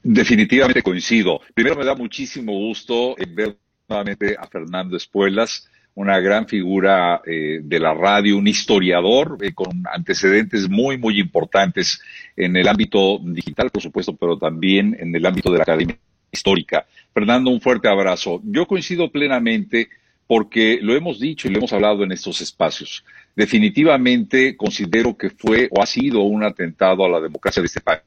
[0.03, 1.39] Definitivamente coincido.
[1.53, 7.59] Primero me da muchísimo gusto eh, ver nuevamente a Fernando Espuelas, una gran figura eh,
[7.63, 11.99] de la radio, un historiador eh, con antecedentes muy, muy importantes
[12.35, 15.97] en el ámbito digital, por supuesto, pero también en el ámbito de la academia
[16.31, 16.85] histórica.
[17.11, 18.41] Fernando, un fuerte abrazo.
[18.43, 19.89] Yo coincido plenamente
[20.27, 23.03] porque lo hemos dicho y lo hemos hablado en estos espacios.
[23.35, 28.01] Definitivamente considero que fue o ha sido un atentado a la democracia de este país,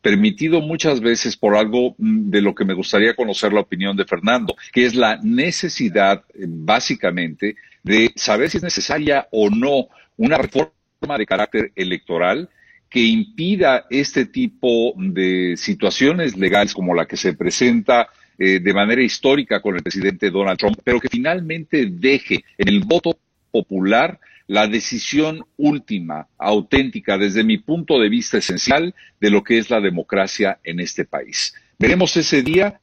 [0.00, 4.04] permitido muchas veces por algo mm, de lo que me gustaría conocer la opinión de
[4.04, 10.36] Fernando, que es la necesidad, eh, básicamente, de saber si es necesaria o no una
[10.36, 10.72] reforma
[11.18, 12.48] de carácter electoral
[12.88, 19.02] que impida este tipo de situaciones legales como la que se presenta eh, de manera
[19.02, 23.16] histórica con el presidente Donald Trump, pero que finalmente deje en el voto
[23.50, 24.18] popular
[24.50, 29.80] la decisión última, auténtica, desde mi punto de vista esencial, de lo que es la
[29.80, 31.54] democracia en este país.
[31.78, 32.80] Veremos ese día,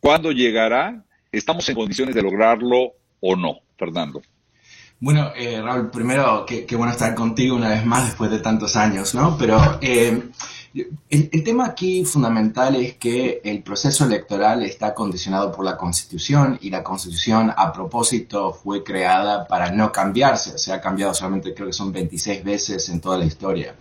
[0.00, 4.20] cuándo llegará, estamos en condiciones de lograrlo o no, Fernando.
[5.00, 9.14] Bueno, eh, Raúl, primero, qué, bueno estar contigo una vez más después de tantos años,
[9.14, 9.38] ¿no?
[9.38, 10.24] Pero eh,
[11.10, 16.70] el, tema aquí fundamental es que el proceso electoral está condicionado por la Constitución y
[16.70, 20.58] la Constitución a propósito fue creada para no cambiarse.
[20.58, 23.74] Se ha cambiado solamente creo que son 26 veces en toda la historia.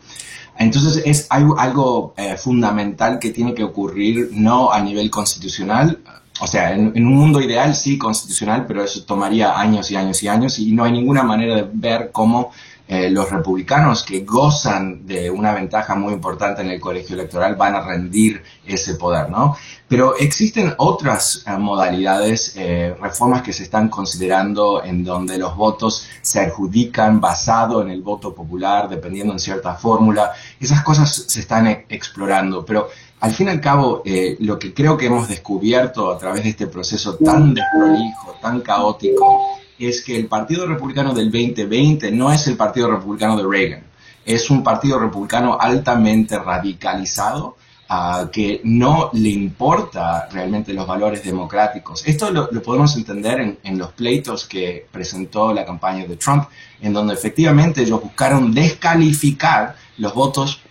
[0.57, 5.99] Entonces es algo, eh, fundamental que tiene que ocurrir no a nivel constitucional,
[6.39, 10.27] o sea, en, un mundo ideal sí constitucional, pero eso tomaría años y años y
[10.27, 12.51] años y no hay ninguna manera de ver cómo
[12.89, 17.75] eh, los republicanos que gozan de una ventaja muy importante en el colegio electoral van
[17.75, 19.57] a rendir ese poder, ¿no?
[19.89, 26.07] Pero existen otras eh, modalidades, eh, reformas que se están considerando en donde los votos
[26.21, 30.31] se adjudican basado en el voto popular, dependiendo en cierta fórmula.
[30.57, 32.87] Esas cosas se están e, explorando, pero
[33.19, 34.03] al fin y al cabo,
[34.39, 39.57] lo que creo que hemos descubierto a través de este proceso tan desprolijo, tan caótico,
[39.79, 43.83] es que el Partido Republicano del 2020 no es el Partido Republicano de Reagan.
[44.25, 47.55] Es un partido republicano altamente radicalizado
[47.89, 52.05] uh, que no le importa realmente los valores democráticos.
[52.05, 56.43] Esto lo, podemos entender en, en, los pleitos que presentó la campaña de Trump,
[56.81, 60.61] en donde efectivamente ellos buscaron descalificar los votos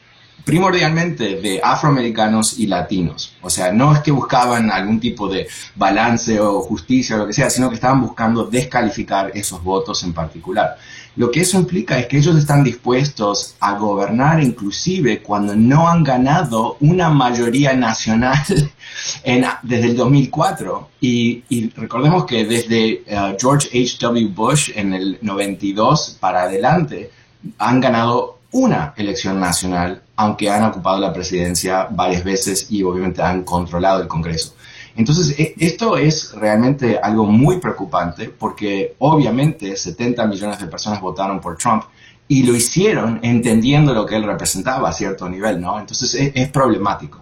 [0.46, 3.34] primordialmente de afroamericanos y latinos.
[3.42, 7.32] O sea, no es que buscaban algún tipo de balance o justicia o lo que
[7.32, 10.76] sea, sino que estaban buscando descalificar esos votos en particular.
[11.16, 16.04] Lo que eso implica es que ellos están dispuestos a gobernar inclusive cuando no han
[16.04, 18.44] ganado una mayoría nacional
[19.24, 20.90] en, desde el 2004.
[21.00, 24.28] Y, recordemos que desde uh, George H.W.
[24.28, 27.10] Bush en el 92 para adelante
[27.58, 33.44] han ganado una elección nacional, aunque han ocupado la presidencia varias veces y obviamente han
[33.44, 34.54] controlado el Congreso.
[34.96, 41.38] Entonces, e, esto es realmente algo muy preocupante porque obviamente 70 millones de personas votaron
[41.38, 41.84] por Trump
[42.28, 45.78] y lo hicieron entendiendo lo que él representaba a cierto nivel, ¿no?
[45.78, 47.20] Entonces, es, es problemático.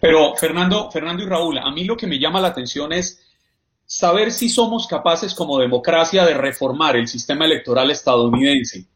[0.00, 3.20] Pero, Fernando, Fernando y Raúl, a mí lo que me llama la atención es
[3.86, 8.89] saber si somos capaces como democracia de reformar el sistema electoral estadounidense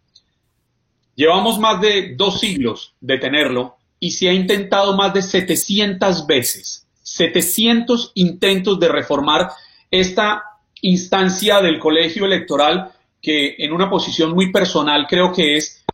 [1.17, 6.87] Llevamos más de dos siglos de tenerlo y se ha intentado más de 700 veces,
[7.03, 9.51] 700 intentos de reformar
[9.91, 10.43] esta
[10.83, 15.85] instancia del colegio electoral que en una posición muy personal creo que es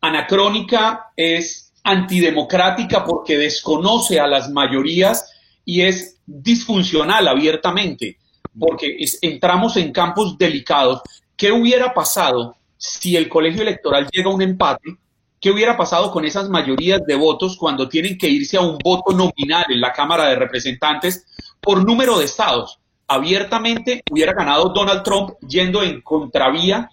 [0.00, 5.32] anacrónica, es antidemocrática porque desconoce a las mayorías
[5.64, 8.18] y es disfuncional abiertamente,
[8.58, 11.02] porque entramos en campos delicados.
[11.36, 14.96] ¿Qué hubiera pasado si el colegio electoral llega a un empate,
[15.40, 19.14] ¿qué hubiera pasado con esas mayorías de votos cuando tienen que irse a un voto
[19.14, 21.26] nominal en la Cámara de Representantes
[21.60, 22.78] por número de estados?
[23.08, 26.90] Abiertamente hubiera ganado Donald Trump yendo en contravía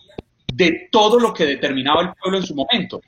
[0.54, 3.02] de todo lo que determinaba el pueblo en su momento.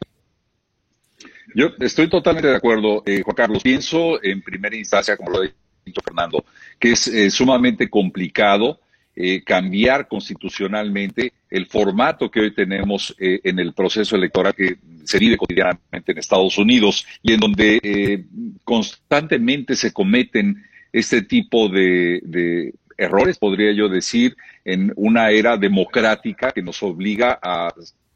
[1.54, 3.64] Yo estoy totalmente de acuerdo, eh, Juan Carlos.
[3.64, 5.48] Pienso en primera instancia, como lo ha
[5.86, 6.44] dicho Fernando,
[6.78, 8.80] que es eh, sumamente complicado
[9.18, 14.76] eh, cambiar constitucionalmente el formato que hoy tenemos eh, en el proceso electoral que
[15.06, 18.26] se vive cotidianamente en Estados Unidos y en donde eh,
[18.66, 26.62] constantemente se cometen este tipo de, errores, podría yo decir, en una era democrática que
[26.62, 27.74] nos obliga a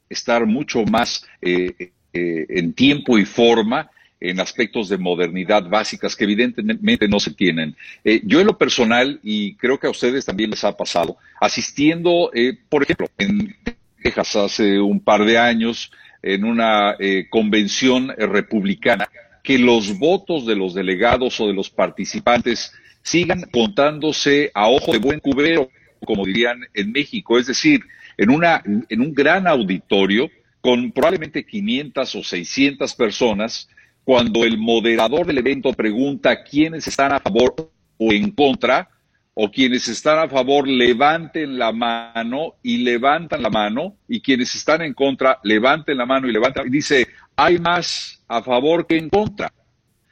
[0.10, 3.90] estar mucho más en tiempo y forma
[4.22, 7.76] en aspectos de modernidad básicas que evidentemente no se tienen.
[8.04, 12.32] Eh, yo en lo personal, y creo que a ustedes también les ha pasado, asistiendo,
[12.34, 13.56] eh, por ejemplo, en
[14.04, 15.92] Texas hace un par de años,
[16.22, 19.10] en una eh, convención republicana,
[19.42, 25.00] que los votos de los delegados o de los participantes sigan contándose a ojo de
[25.00, 25.70] buen cubero,
[26.06, 27.82] como dirían en México, es decir,
[28.18, 33.70] en, una, en un gran auditorio con probablemente 500 o 600 personas,
[34.10, 37.54] cuando el moderador del evento pregunta quiénes están a favor
[38.00, 38.90] o en contra,
[39.36, 44.82] o quienes están a favor levanten la mano y levantan la mano y quienes están
[44.82, 49.10] en contra levanten la mano y levantan y dice hay más a favor que en
[49.10, 49.54] contra.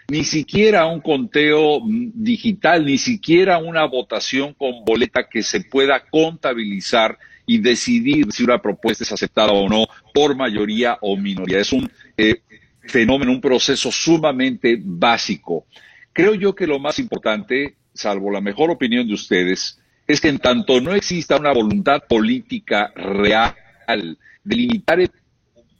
[0.10, 7.18] Ni siquiera un conteo digital, ni siquiera una votación con boleta que se pueda contabilizar
[7.48, 11.60] y decidir si una propuesta es aceptada o no por mayoría o minoría.
[11.60, 12.42] Es un eh,
[12.88, 15.66] fenómeno, un proceso sumamente básico.
[16.14, 20.40] Creo yo que lo más importante salvo la mejor opinión de ustedes, es que en
[20.40, 25.12] tanto no exista una voluntad política real de limitar el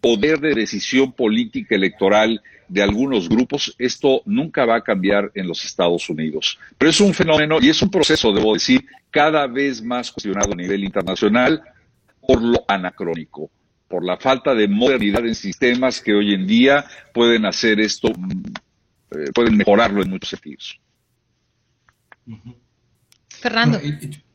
[0.02, 5.64] poder de decisión política electoral de algunos grupos, esto nunca va a cambiar en los
[5.64, 6.60] Estados Unidos.
[6.78, 10.56] Pero es un fenómeno y es un proceso, debo decir, cada vez más cuestionado a
[10.56, 11.62] nivel internacional
[12.20, 13.50] por lo anacrónico,
[13.88, 18.32] por la falta de modernidad en sistemas que hoy en día pueden hacer esto, mm,
[19.12, 20.80] eh, pueden mejorarlo en muchos sentidos.
[23.30, 23.80] Fernando.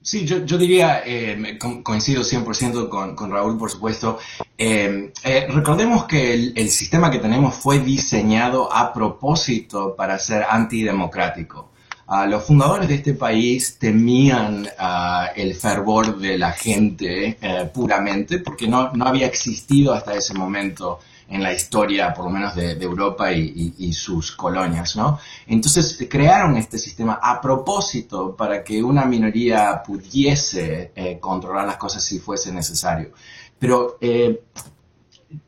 [0.02, 4.18] Sí, yo, diría, eh, coincido 100% con, con, Raúl, por supuesto.
[4.58, 11.71] Eh, eh, recordemos que el, sistema que tenemos fue diseñado a propósito para ser antidemocrático.
[12.14, 17.38] Ah, los fundadores de este país temían ah, el fervor de la gente
[17.72, 20.98] puramente porque no, no había existido hasta ese momento
[21.32, 25.18] en la historia, por lo menos de, Europa y, sus colonias, ¿no?
[25.46, 32.04] Entonces crearon este sistema a propósito para que una minoría pudiese eh, controlar las cosas
[32.04, 33.12] si fuese necesario.
[33.58, 34.42] Pero eh,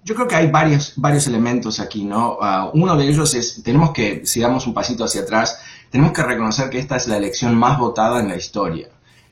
[0.02, 2.38] yo creo que hay varios, varios elementos aquí, ¿no?
[2.40, 5.58] Ah, uno de ellos es, tenemos que, si damos un pasito hacia atrás,
[5.94, 8.88] tenemos que reconocer que esta es la elección más votada en la historia.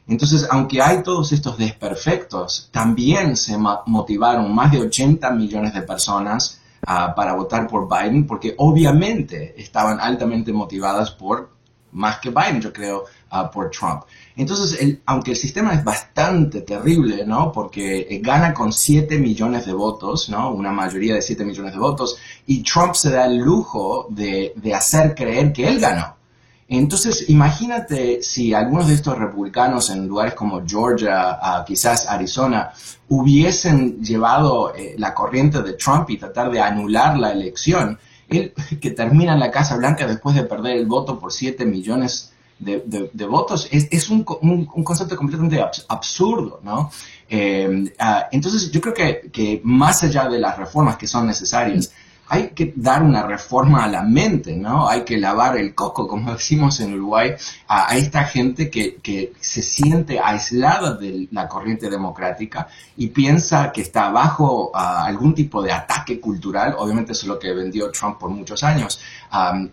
[0.07, 6.61] Entonces, aunque hay todos estos desperfectos, también se motivaron más de 80 millones de personas
[6.87, 11.51] ah, para votar por Biden, porque obviamente estaban altamente motivadas por,
[11.91, 14.03] más que Biden, yo creo, uh, por Trump.
[14.37, 17.51] Entonces, aunque el sistema es bastante terrible, ¿no?
[17.51, 20.53] Porque eh, gana con 7 millones de votos, ¿no?
[20.53, 24.73] Una mayoría de 7 millones de votos, y Trump se da el lujo de, de
[24.73, 26.22] hacer creer que él ganó.
[26.69, 32.73] Entonces, imagínate si algunos de estos republicanos en lugares como Georgia, quizás Arizona,
[33.09, 37.99] hubiesen llevado eh, la corriente de Trump y tratar de anular la elección.
[38.29, 42.33] Él, que termina en la Casa Blanca después de perder el voto por 7 millones
[42.63, 46.91] de, votos, es, un, concepto completamente absurdo, ¿no?
[47.29, 51.93] Eh, ah, entonces, yo creo que, más allá de las reformas que son necesarias,
[52.29, 54.89] hay que dar una reforma a la mente, ¿no?
[54.89, 57.33] Hay que lavar el coco, como decimos en Uruguay,
[57.68, 63.83] a, esta gente que, que, se siente aislada de la corriente democrática y piensa que
[63.83, 68.31] está bajo algún tipo de ataque cultural, obviamente eso es lo que vendió Trump por
[68.31, 69.01] muchos años,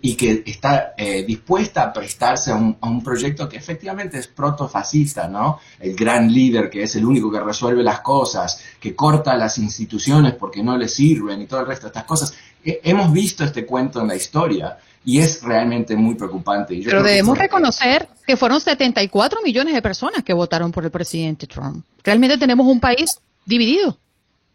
[0.02, 4.28] y que está eh, dispuesta a prestarse a un, a un, proyecto que efectivamente es
[4.28, 5.60] protofascista, ¿no?
[5.80, 10.34] El gran líder que es el único que resuelve las cosas, que corta las instituciones
[10.34, 12.34] porque no le sirven y todo el resto de estas cosas
[12.64, 16.80] hemos visto este cuento en la historia y es realmente muy preocupante.
[16.84, 21.84] Pero debemos reconocer que fueron 74 millones de personas que votaron por el presidente Trump.
[22.04, 23.98] Realmente tenemos un país dividido.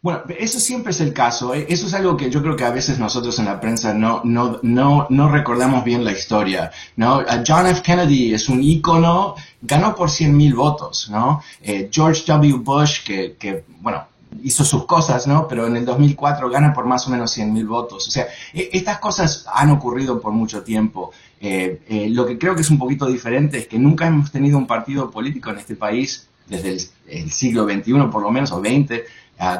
[0.01, 1.55] Bueno, eso siempre es el caso.
[1.55, 1.65] ¿eh?
[1.67, 4.59] Eso es algo que yo creo que a veces nosotros en la prensa no, no,
[4.61, 6.69] no, no recordamos bien la historia.
[6.95, 7.23] ¿no?
[7.45, 7.81] John F.
[7.81, 9.33] Kennedy es un ícono,
[9.63, 11.09] ganó por 100 mil votos.
[11.09, 11.41] ¿no?
[11.63, 12.57] Eh, George W.
[12.59, 14.05] Bush, que, que, bueno,
[14.43, 15.47] hizo sus cosas, ¿no?
[15.47, 18.07] Pero en el 2004 gana por más o menos 100 mil votos.
[18.07, 21.11] O sea, e, estas cosas han ocurrido por mucho tiempo.
[21.39, 24.57] Eh, eh, lo que creo que es un poquito diferente es que nunca hemos tenido
[24.57, 26.77] un partido político en este país, desde
[27.07, 29.01] el, siglo XXI por lo menos, o XX,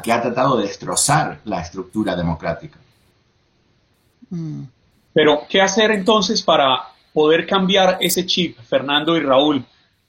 [0.03, 2.77] que ha tratado de destrozar la estructura democrática.
[4.29, 4.63] Mm.
[5.13, 9.65] Pero, ¿qué hacer entonces para poder cambiar ese chip, Fernando y Raúl?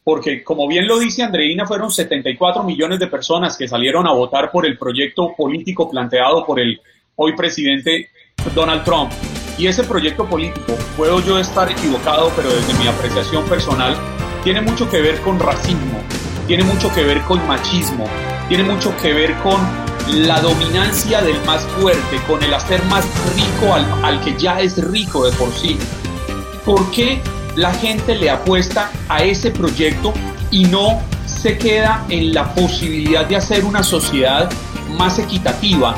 [0.07, 4.53] Porque como bien lo dice Andreina, fueron 74 millones de personas que salieron a votar
[4.53, 6.81] por el proyecto político planteado por el
[7.17, 8.11] hoy presidente
[8.55, 9.11] Donald Trump.
[9.59, 13.97] Y ese proyecto político, puedo yo estar equivocado, pero desde mi apreciación personal,
[14.45, 16.01] tiene mucho que ver con racismo,
[16.47, 18.05] tiene mucho que ver con machismo,
[18.49, 19.61] tiene mucho que ver con
[20.25, 23.05] la dominancia del más fuerte, con el hacer más
[23.35, 25.77] rico al, al que ya es rico de por sí.
[26.65, 27.21] ¿Por qué
[27.57, 30.13] la gente le apuesta a ese proyecto
[30.51, 34.51] y no se queda en la posibilidad de hacer una sociedad
[34.97, 35.97] más equitativa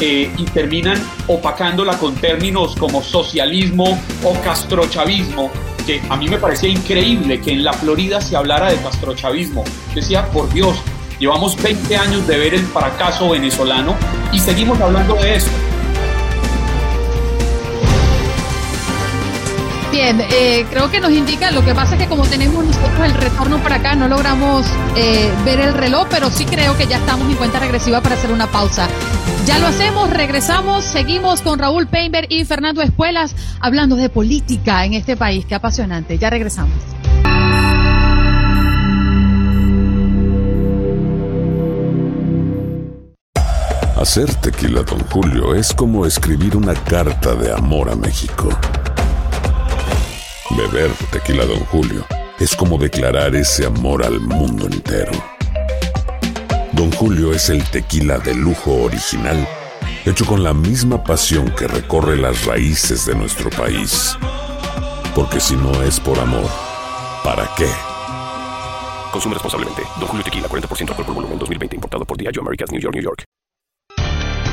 [0.00, 5.50] eh, y terminan opacándola con términos como socialismo o castrochavismo,
[5.86, 9.64] que a mí me parecía increíble que en la Florida se hablara de castrochavismo.
[9.94, 10.76] Decía, por Dios,
[11.18, 13.94] llevamos 20 años de ver el fracaso venezolano
[14.32, 15.50] y seguimos hablando de eso.
[19.90, 23.14] Bien, eh, creo que nos indica, lo que pasa es que como tenemos nosotros el
[23.14, 24.64] retorno para acá, no logramos
[24.94, 28.30] eh, ver el reloj, pero sí creo que ya estamos en cuenta regresiva para hacer
[28.30, 28.88] una pausa.
[29.46, 34.94] Ya lo hacemos, regresamos, seguimos con Raúl Painter y Fernando Espuelas hablando de política en
[34.94, 35.44] este país.
[35.44, 36.18] Qué apasionante.
[36.18, 36.76] Ya regresamos.
[43.96, 48.48] Hacer tequila, don Julio, es como escribir una carta de amor a México.
[50.56, 52.04] Beber tequila, don Julio,
[52.38, 55.12] es como declarar ese amor al mundo entero.
[56.72, 59.46] Don Julio es el tequila de lujo original,
[60.04, 64.16] hecho con la misma pasión que recorre las raíces de nuestro país.
[65.14, 66.48] Porque si no es por amor,
[67.22, 67.68] ¿para qué?
[69.12, 69.82] Consume responsablemente.
[69.98, 71.76] Don Julio Tequila, 40% alcohol por volumen, 2020.
[71.76, 73.24] Importado por Diageo Americas, New York, New York.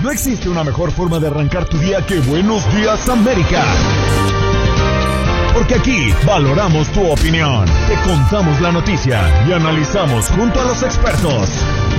[0.03, 3.65] No existe una mejor forma de arrancar tu día que Buenos Días América.
[5.57, 11.49] Porque aquí valoramos tu opinión, te contamos la noticia y analizamos junto a los expertos.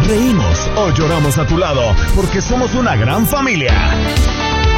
[0.06, 3.72] Reímos o lloramos a tu lado porque somos una gran familia.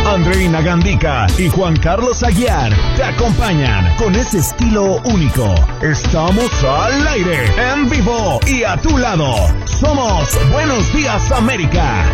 [0.07, 5.55] Andreina Gandica y Juan Carlos Aguiar te acompañan con ese estilo único.
[5.83, 9.35] Estamos al aire, en vivo y a tu lado.
[9.67, 12.07] Somos Buenos Días América.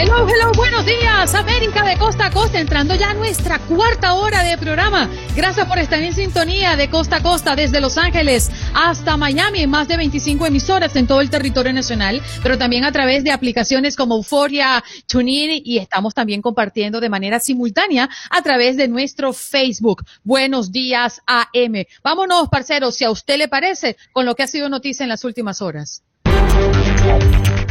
[0.00, 4.44] Hello, hello, buenos días, América de costa a costa, entrando ya a nuestra cuarta hora
[4.44, 5.10] de programa.
[5.34, 9.70] Gracias por estar en sintonía de costa a costa desde Los Ángeles hasta Miami, en
[9.70, 13.96] más de 25 emisoras en todo el territorio nacional, pero también a través de aplicaciones
[13.96, 20.04] como Euforia, TuneIn y estamos también compartiendo de manera simultánea a través de nuestro Facebook.
[20.22, 21.86] Buenos días, AM.
[22.04, 25.24] Vámonos, parceros, si a usted le parece, con lo que ha sido noticia en las
[25.24, 26.04] últimas horas.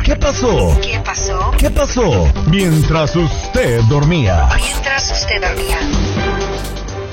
[0.07, 0.79] ¿Qué pasó?
[0.81, 1.51] ¿Qué pasó?
[1.59, 2.31] ¿Qué pasó?
[2.49, 4.47] Mientras usted dormía.
[4.55, 5.79] Mientras usted dormía.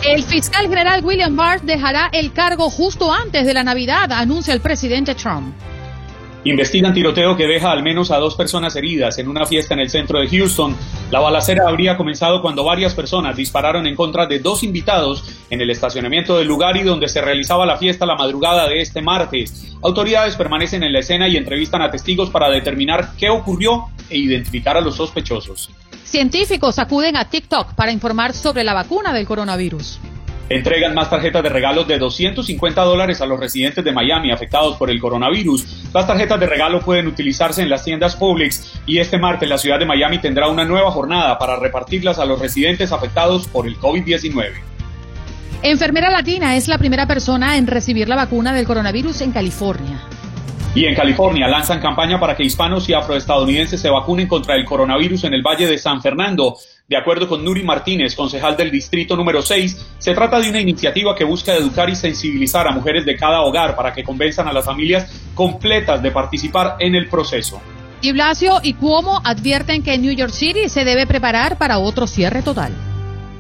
[0.05, 4.61] El fiscal general William Barr dejará el cargo justo antes de la Navidad, anuncia el
[4.61, 5.57] presidente Trump.
[6.47, 9.89] Investigan tiroteo que deja al menos a dos personas heridas en una fiesta en el
[9.89, 10.77] centro de Houston.
[11.11, 15.71] La balacera habría comenzado cuando varias personas dispararon en contra de dos invitados en el
[15.71, 19.75] estacionamiento del lugar y donde se realizaba la fiesta la madrugada de este martes.
[19.83, 24.77] Autoridades permanecen en la escena y entrevistan a testigos para determinar qué ocurrió e identificar
[24.77, 25.71] a los sospechosos.
[26.05, 29.99] Científicos acuden a TikTok para informar sobre la vacuna del coronavirus.
[30.49, 34.91] Entregan más tarjetas de regalos de 250 dólares a los residentes de Miami afectados por
[34.91, 35.89] el coronavirus.
[35.95, 39.79] Las tarjetas de regalo pueden utilizarse en las tiendas Publix y este martes la ciudad
[39.79, 44.53] de Miami tendrá una nueva jornada para repartirlas a los residentes afectados por el COVID-19.
[45.63, 49.99] Enfermera latina es la primera persona en recibir la vacuna del coronavirus en California.
[50.75, 55.25] Y en California lanzan campaña para que hispanos y afroestadounidenses se vacunen contra el coronavirus
[55.25, 56.57] en el Valle de San Fernando.
[56.87, 61.17] De acuerdo con Nuri Martínez, concejal del distrito número 6, se trata de una iniciativa
[61.17, 64.67] que busca educar y sensibilizar a mujeres de cada hogar para que convenzan a las
[64.67, 67.63] familias completas de participar en el proceso.
[68.03, 68.13] Y
[68.63, 72.75] y Cuomo advierten que New York City se debe preparar para otro cierre total.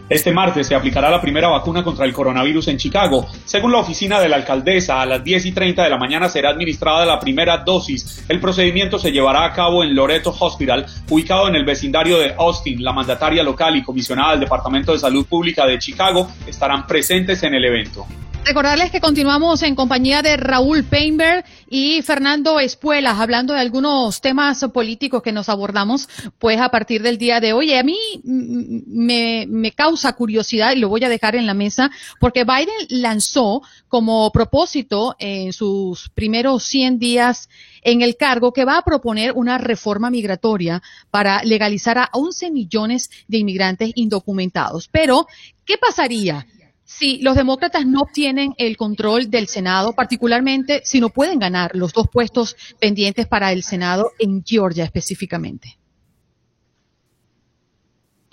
[0.06, 3.26] Este martes se aplicará la primera vacuna contra el coronavirus en Chicago.
[3.46, 6.50] Según la oficina de la alcaldesa, a las 10 y 30 de la mañana será
[6.50, 8.22] administrada la primera dosis.
[8.28, 12.84] El procedimiento se llevará a cabo en Loreto Hospital, ubicado en el vecindario de Austin.
[12.84, 17.54] La mandataria local y comisionada del Departamento de Salud Pública de Chicago estarán presentes en
[17.54, 18.06] el evento.
[18.44, 24.62] Recordarles que continuamos en compañía de Raúl Painberg y Fernando Espuelas, hablando de algunos temas
[24.70, 27.72] políticos que nos abordamos, pues a partir del día de hoy.
[27.72, 31.90] A mí me, me causa curiosidad y lo voy a dejar en la mesa,
[32.20, 37.48] porque Biden lanzó como propósito en sus primeros 100 días
[37.80, 43.10] en el cargo que va a proponer una reforma migratoria para legalizar a 11 millones
[43.26, 44.88] de inmigrantes indocumentados.
[44.88, 45.26] Pero,
[45.64, 46.46] ¿qué pasaría?
[46.84, 51.92] Si los demócratas no obtienen el control del Senado, particularmente si no pueden ganar los
[51.92, 55.78] dos puestos pendientes para el Senado en Georgia específicamente.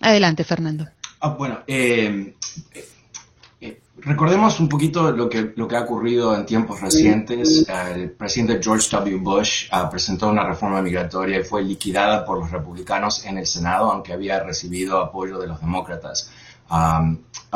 [0.02, 0.88] Adelante, Fernando.
[1.20, 2.36] Ah, bueno, eh,
[3.62, 7.68] eh, recordemos un poquito lo que, lo que ha ocurrido en tiempos recientes.
[7.70, 9.18] El presidente George W.
[9.18, 13.92] Bush uh, presentó una reforma migratoria y fue liquidada por los republicanos en el Senado,
[13.92, 16.32] aunque había recibido apoyo de los demócratas.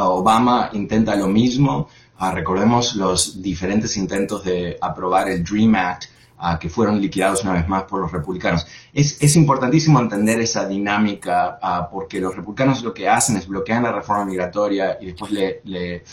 [0.04, 1.88] Obama intenta lo mismo.
[2.20, 6.06] Uh, recordemos los diferentes intentos de aprobar el DREAM Act
[6.39, 8.66] uh, que fueron liquidados una vez más por los republicanos.
[8.93, 13.84] Es, es importantísimo entender esa dinámica uh, porque los republicanos lo que hacen es bloquear
[13.84, 16.04] la reforma migratoria y después le, le,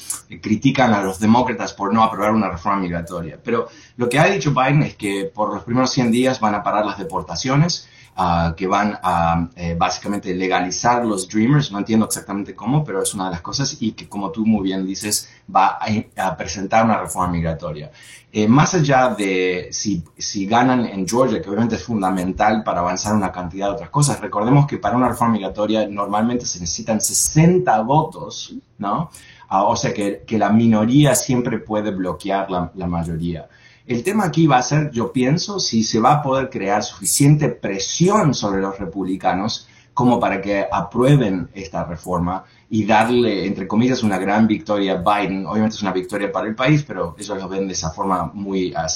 [0.41, 3.39] critican a los demócratas por no aprobar una reforma migratoria.
[3.43, 6.63] Pero lo que ha dicho Biden es que por los primeros 100 días van a
[6.63, 12.55] parar las deportaciones ah, que van a eh, básicamente legalizar los Dreamers, no entiendo exactamente
[12.55, 15.79] cómo, pero es una de las cosas, y que como tú muy bien dices, va
[16.17, 17.91] a, presentar una reforma migratoria.
[18.33, 23.15] Eh, más allá de si, si ganan en Georgia, que obviamente es fundamental para avanzar
[23.15, 27.81] una cantidad de otras cosas, recordemos que para una reforma migratoria normalmente se necesitan 60
[27.83, 29.11] votos, ¿no?
[29.55, 33.47] Ah, o sea que, que, la minoría siempre puede bloquear la, la, mayoría.
[33.87, 37.49] El tema aquí va a ser, yo pienso, si se va a poder crear suficiente
[37.49, 44.19] presión sobre los republicanos como para que aprueben esta reforma y darle, entre comillas, una
[44.19, 45.45] gran victoria a Biden.
[45.47, 48.73] Obviamente es una victoria para el país, pero ellos lo ven de esa forma muy
[48.75, 48.87] ah,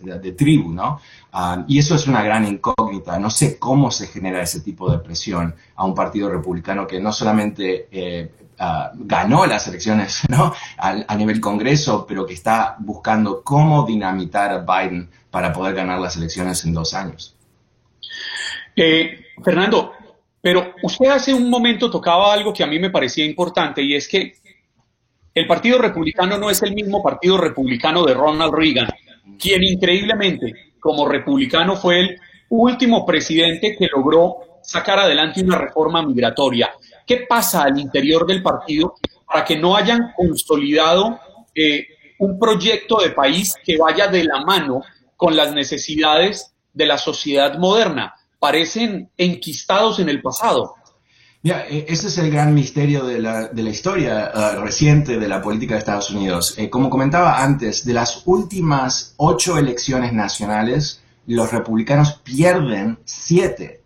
[0.00, 0.98] de, tribu, ¿no?
[1.32, 3.18] Ah, y eso es una gran incógnita.
[3.18, 7.12] No sé cómo se genera ese tipo de presión a un partido republicano que no
[7.12, 10.54] solamente eh, Ah, ganó las elecciones ¿no?
[10.78, 16.16] a, nivel Congreso, pero que está buscando cómo dinamitar a Biden para poder ganar las
[16.16, 17.34] elecciones en dos años.
[18.76, 19.92] Eh, Fernando,
[20.40, 24.06] pero usted hace un momento tocaba algo que a mí me parecía importante y es
[24.06, 24.34] que
[25.34, 28.88] el Partido Republicano no es el mismo Partido Republicano de Ronald Reagan,
[29.38, 36.70] quien increíblemente como republicano fue el último presidente que logró sacar adelante una reforma migratoria.
[37.06, 38.94] ¿Qué pasa al interior del partido
[39.26, 41.18] para que no hayan consolidado
[41.54, 41.86] eh,
[42.18, 44.82] un proyecto de país que vaya de la mano
[45.16, 48.14] con las necesidades de la sociedad moderna?
[48.38, 50.74] Parecen enquistados en el pasado.
[51.44, 55.74] Ya, e, ese es el gran misterio de la, historia uh, reciente de la política
[55.74, 56.54] de Estados Unidos.
[56.56, 63.82] Eh, como comentaba antes, de las últimas ocho elecciones nacionales, los republicanos pierden siete.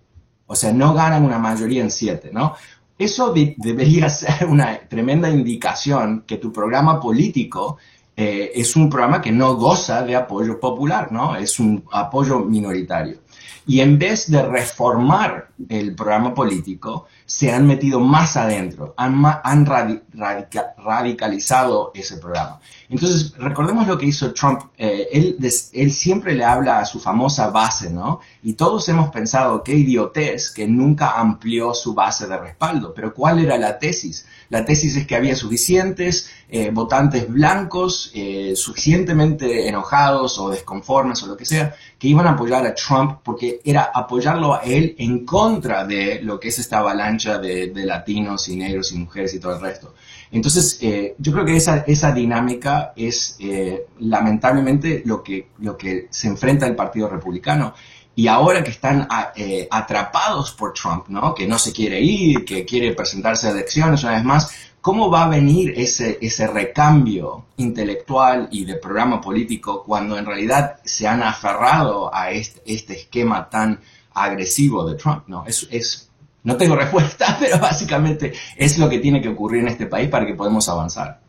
[0.47, 2.55] O sea, no ganan una mayoría en siete, ¿no?
[2.99, 7.79] Eso debería ser una tremenda indicación que tu programa político
[8.17, 11.37] eh, es un programa que no goza de apoyo popular, ¿no?
[11.37, 13.19] Es un apoyo minoritario.
[13.67, 19.67] Y en vez de reformar el programa político, se han metido más adentro, han, han
[19.67, 22.61] radicalizado ese programa.
[22.89, 24.63] Entonces, recordemos lo que hizo Trump.
[24.79, 25.37] Eh, él,
[25.73, 28.21] él, siempre le habla a su famosa base, ¿no?
[28.43, 32.95] Y todos hemos pensado, qué idiotez, que nunca amplió su base de respaldo.
[32.95, 34.27] Pero ¿cuál era la tesis?
[34.49, 41.27] La tesis es que había suficientes eh, votantes blancos, eh, suficientemente enojados o desconformes o
[41.27, 45.27] lo que sea, que iban a apoyar a Trump porque era apoyarlo a él en
[45.27, 49.55] contra de lo que es esta avalancha de, latinos y negros y mujeres y todo
[49.55, 49.95] el resto.
[50.31, 56.07] Entonces, eh, yo creo que esa, esa dinámica es eh, lamentablemente lo que, lo que
[56.09, 57.75] se enfrenta el Partido Republicano.
[58.15, 59.07] Y ahora que están
[59.37, 61.35] eh, atrapados por Trump, ¿no?
[61.35, 65.25] que no se quiere ir, que quiere presentarse a elecciones una vez más, ¿cómo va
[65.25, 71.23] a venir ese, ese recambio intelectual y de programa político cuando en realidad se han
[71.23, 73.81] aferrado a este, este esquema tan
[74.15, 75.25] agresivo de Trump?
[75.27, 75.45] ¿no?
[75.47, 76.11] Es, es
[76.43, 80.25] no tengo respuesta, pero básicamente es lo que tiene que ocurrir en este país para
[80.25, 81.21] que podamos avanzar.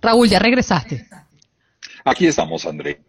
[0.00, 1.08] Raúl, ya regresaste.
[2.04, 3.00] Aquí estamos, André.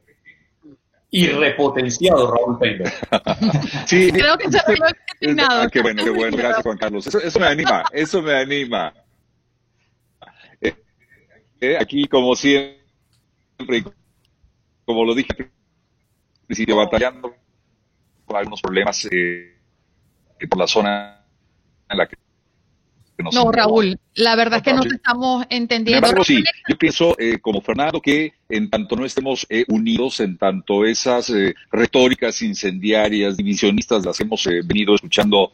[1.14, 2.88] Y repotenciado, Raúl Pender.
[3.86, 7.06] sí, creo que se lo he ah, Qué bueno, qué bueno, gracias Juan Carlos.
[7.06, 8.94] Eso, me anima, eso me anima.
[10.62, 10.74] Eh,
[11.60, 13.84] eh, aquí, como siempre,
[14.86, 15.52] como lo dije al
[16.48, 17.36] principio, batallando
[18.24, 19.58] con algunos problemas eh,
[20.50, 21.26] por la zona
[21.90, 22.16] en la que
[23.34, 26.24] no, Raúl, la verdad es que no estamos entendiendo.
[26.24, 30.86] sí, yo pienso, eh, como Fernando, que en tanto no estemos eh, unidos, en tanto
[30.86, 35.52] esas eh, retóricas incendiarias, divisionistas, las hemos venido escuchando.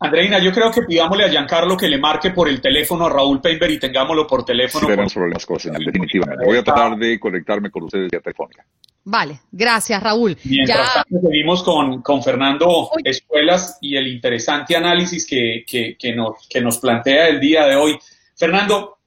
[0.00, 3.40] Andreina, yo creo que pidámosle a Giancarlo que le marque por el teléfono a Raúl
[3.40, 4.86] Peinber y tengámoslo por teléfono.
[4.86, 6.44] Sí, tenemos problemas con definitivamente.
[6.44, 8.64] Voy a tratar de conectarme con ustedes vía telefónica.
[9.10, 10.36] Vale, gracias Raúl.
[10.44, 16.60] Mientras tanto, seguimos con, con Fernando Escuelas y el interesante análisis que, que, nos, que
[16.60, 17.98] nos plantea el día de hoy.
[18.36, 18.98] Fernando,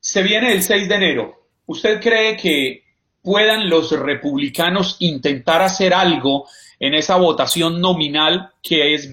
[0.00, 1.48] se viene el 6 de enero.
[1.66, 2.84] ¿Usted cree que
[3.20, 6.48] puedan los republicanos intentar hacer algo
[6.80, 9.06] en esa votación nominal que es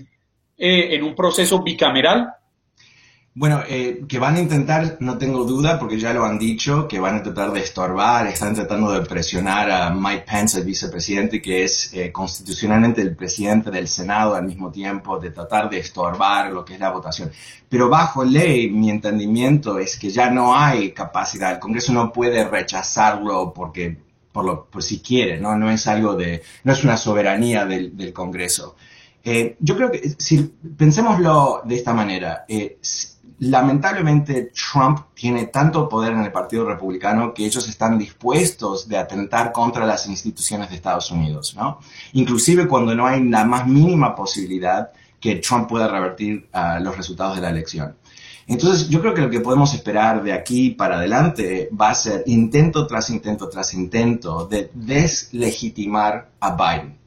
[0.57, 2.29] eh, en un proceso bicameral?
[3.37, 7.01] Bueno, eh, que van a intentar, no tengo duda, porque ya lo han dicho, que
[7.01, 11.65] van a tratar de estorbar, están tratando de presionar a Mike Pence, el vicepresidente, que
[11.65, 16.63] es eh, constitucionalmente el presidente del Senado al mismo tiempo, de tratar de estorbar lo
[16.63, 17.29] que es la votación.
[17.67, 22.47] Pero bajo ley, mi entendimiento es que ya no hay capacidad, el Congreso no puede
[22.47, 23.97] rechazarlo porque,
[24.31, 25.57] por, lo, por si quiere, ¿no?
[25.57, 28.77] No es algo de, no es una soberanía del, del Congreso.
[29.27, 32.77] Eh, yo creo que si pensémoslo de esta manera, eh,
[33.39, 39.51] lamentablemente Trump tiene tanto poder en el Partido Republicano que ellos están dispuestos de atentar
[39.51, 41.79] contra las instituciones de Estados Unidos, ¿no?
[42.13, 47.35] Inclusive cuando no hay la más mínima posibilidad que Trump pueda revertir uh, los resultados
[47.35, 47.95] de la elección.
[48.47, 52.23] Entonces, yo creo que lo que podemos esperar de aquí para adelante va a ser
[52.27, 57.04] intento tras intento tras intento de deslegitimar a Biden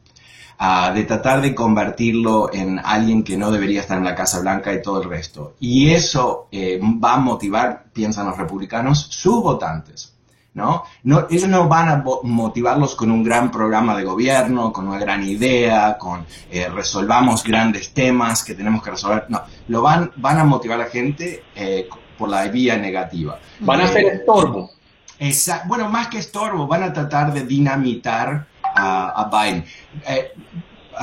[0.59, 4.82] de tratar de convertirlo en alguien que no debería estar en la Casa Blanca y
[4.82, 5.54] todo el resto.
[5.61, 10.14] Y eso eh, va a motivar, piensan los republicanos, sus votantes.
[10.54, 10.82] ¿no?
[11.04, 15.22] no ellos no van a motivarlos con un gran programa de gobierno, con una gran
[15.22, 19.26] idea, con eh, resolvamos grandes temas que tenemos que resolver.
[19.28, 21.88] No, lo van, van a motivar a la gente eh,
[22.18, 23.38] por la vía negativa.
[23.61, 24.72] Van a ser estorbo.
[25.66, 28.47] bueno, más que estorbo, van a tratar de dinamitar
[28.78, 29.64] a, Biden.
[30.06, 30.32] Eh,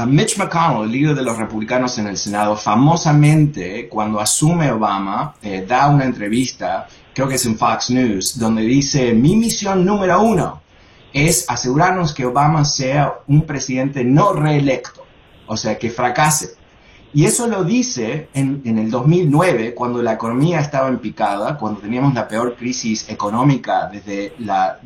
[0.08, 5.66] Mitch McConnell, el líder de los republicanos en el Senado, famosamente cuando asume Obama, eh,
[5.68, 10.62] da una entrevista, creo que es en Fox News, donde dice, mi misión número uno
[11.14, 15.06] es asegurarnos que Obama sea un presidente no reelecto,
[15.48, 16.56] o sea, que fracase.
[17.14, 22.14] Y eso lo dice en, el 2009, cuando la economía estaba en picada, cuando teníamos
[22.14, 24.80] la peor crisis económica desde la,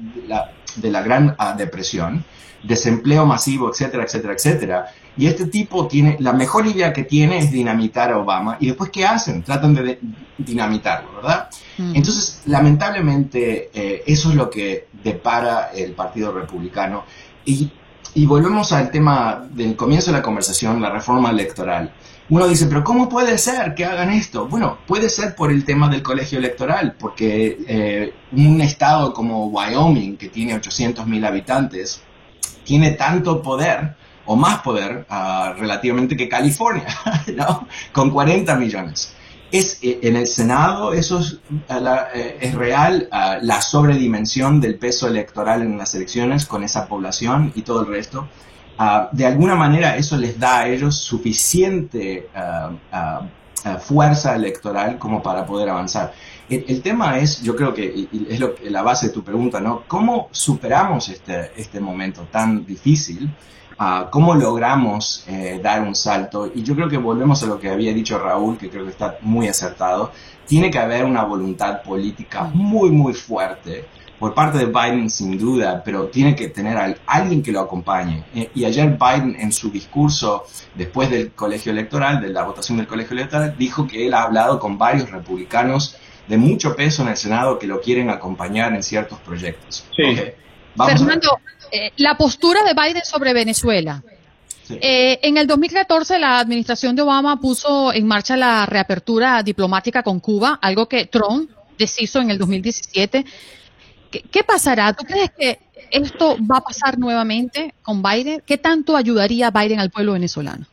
[0.81, 2.23] de la Gran ah, Depresión
[2.63, 4.85] desempleo masivo, etcétera, etcétera, etcétera.
[5.17, 8.57] Y este tipo tiene, la mejor idea que tiene es dinamitar a Obama.
[8.59, 9.43] ¿Y después qué hacen?
[9.43, 9.99] Tratan de
[10.37, 11.49] dinamitarlo, ¿verdad?
[11.77, 11.95] Mm.
[11.95, 17.03] Entonces, lamentablemente, eh, eso es lo que depara el Partido Republicano.
[17.45, 17.71] Y,
[18.13, 21.91] y volvemos al tema del comienzo de la conversación, la reforma electoral.
[22.29, 24.47] Uno dice, pero ¿cómo puede ser que hagan esto?
[24.47, 30.15] Bueno, puede ser por el tema del colegio electoral, porque eh, un estado como Wyoming,
[30.15, 32.01] que tiene 800 mil habitantes,
[32.63, 36.85] tiene tanto poder o más poder uh, relativamente que California,
[37.35, 37.67] ¿no?
[37.91, 39.15] Con 40 millones.
[39.51, 45.63] Es, eh, en el Senado eso es, eh, real, uh, la sobredimensión del peso electoral
[45.63, 48.27] en las elecciones con esa población y todo el resto.
[48.79, 52.29] Uh, de alguna manera eso les da a ellos suficiente
[53.81, 56.13] fuerza electoral como para poder avanzar.
[56.49, 59.83] El, tema es, yo creo que es lo, la base de tu pregunta, ¿no?
[59.85, 63.29] ¿Cómo superamos este, este momento tan difícil?
[64.11, 66.51] ¿Cómo logramos eh, dar un salto?
[66.53, 69.17] Y yo creo que volvemos a lo que había dicho Raúl, que creo que está
[69.21, 70.11] muy acertado.
[70.47, 73.85] Tiene que haber una voluntad política muy, muy fuerte
[74.19, 78.25] por parte de Biden sin duda, pero tiene que tener a alguien que lo acompañe.
[78.35, 80.45] Eh, y ayer Biden en su discurso
[80.75, 84.59] después del colegio electoral, de la votación del colegio electoral, dijo que él ha hablado
[84.59, 85.95] con varios republicanos
[86.27, 89.85] de mucho peso en el Senado que lo quieren acompañar en ciertos proyectos.
[89.95, 91.39] Fernando,
[91.71, 94.03] eh, la postura de Biden sobre Venezuela.
[94.69, 100.19] Eh, en el 2014 la administración de Obama puso en marcha la reapertura diplomática con
[100.19, 103.25] Cuba, algo que Trump deshizo en el 2017.
[104.11, 104.93] ¿Qué, ¿Qué, pasará?
[104.93, 105.59] ¿Tú crees que
[105.91, 108.41] esto va a pasar nuevamente con Biden?
[108.45, 110.65] ¿Qué tanto ayudaría Biden al pueblo venezolano?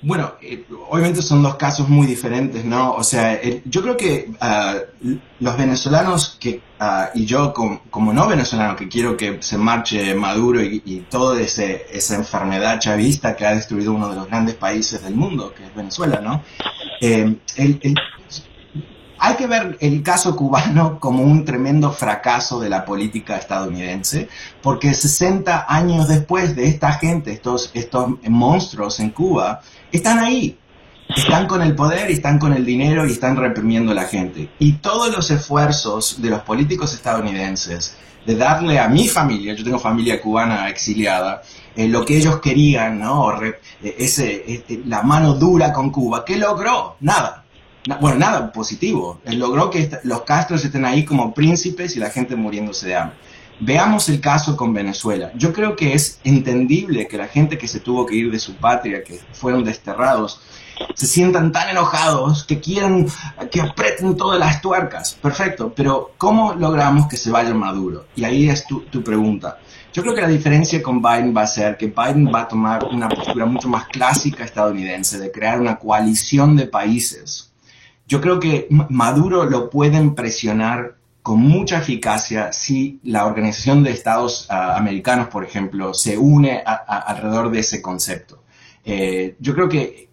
[0.00, 2.92] Bueno, eh, obviamente son dos casos muy diferentes, ¿no?
[2.92, 4.76] O sea, yo creo que ah,
[5.40, 10.62] los venezolanos que, uh, y yo como, no venezolano que quiero que se marche Maduro
[10.62, 15.52] y, toda esa enfermedad chavista que ha destruido uno de los grandes países del mundo,
[15.52, 16.42] que es Venezuela, ¿no?
[17.00, 17.36] Eh,
[19.18, 24.28] hay que ver el caso cubano como un tremendo fracaso de la política estadounidense,
[24.62, 29.60] porque 60 años después de esta gente, estos, estos monstruos en Cuba,
[29.92, 30.58] están ahí.
[31.16, 34.50] Están con el poder y están con el dinero y están reprimiendo a la gente.
[34.58, 37.96] Y todos los esfuerzos de los políticos estadounidenses
[38.26, 41.42] de darle a mi familia, yo tengo familia cubana exiliada,
[41.74, 43.42] eh, lo que ellos querían, ¿no?
[43.42, 46.96] Eh, ese, este, la mano dura con Cuba, ¿qué logró?
[47.00, 47.44] Nada.
[48.00, 49.20] Bueno, nada positivo.
[49.24, 53.16] Él logró que los Castros estén ahí como príncipes y la gente muriéndose de hambre.
[53.60, 55.32] Veamos el caso con Venezuela.
[55.34, 58.54] Yo creo que es entendible que la gente que se tuvo que ir de su
[58.54, 60.40] patria, que fueron desterrados,
[60.94, 63.06] se sientan tan enojados que quieran
[63.50, 65.14] que aprieten todas las tuercas.
[65.20, 68.06] Perfecto, pero ¿cómo logramos que se vaya Maduro?
[68.14, 69.58] Y ahí es tu, tu pregunta.
[69.92, 72.84] Yo creo que la diferencia con Biden va a ser que Biden va a tomar
[72.84, 77.47] una postura mucho más clásica estadounidense de crear una coalición de países.
[78.08, 84.46] Yo creo que Maduro lo pueden presionar con mucha eficacia si la Organización de Estados
[84.48, 88.42] ah, Americanos, por ejemplo, se une alrededor de ese concepto.
[88.82, 90.08] Eh, yo creo que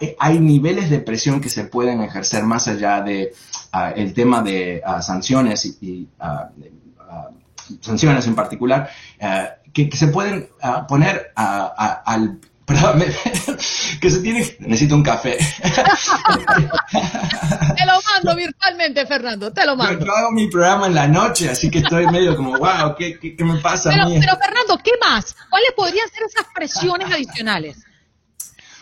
[0.00, 3.34] eh, hay niveles de presión que se pueden ejercer más allá de
[3.72, 6.08] ah, el tema de ah, sanciones y,
[7.80, 8.88] sanciones en particular,
[9.72, 10.48] que, se pueden
[10.86, 12.38] poner al
[12.68, 13.06] Me-
[14.00, 15.36] que se tiene, necesito un café.
[16.90, 20.04] Te lo mando virtualmente, Fernando, te lo Yo, mando.
[20.06, 23.34] yo hago mi programa en la noche, así que estoy medio como, wow, ¿qué, qué,
[23.36, 24.18] qué me pasa a Pero, mí?
[24.20, 25.34] pero Fernando, ¿qué más?
[25.50, 27.84] ¿Cuáles podrían ser esas presiones adicionales?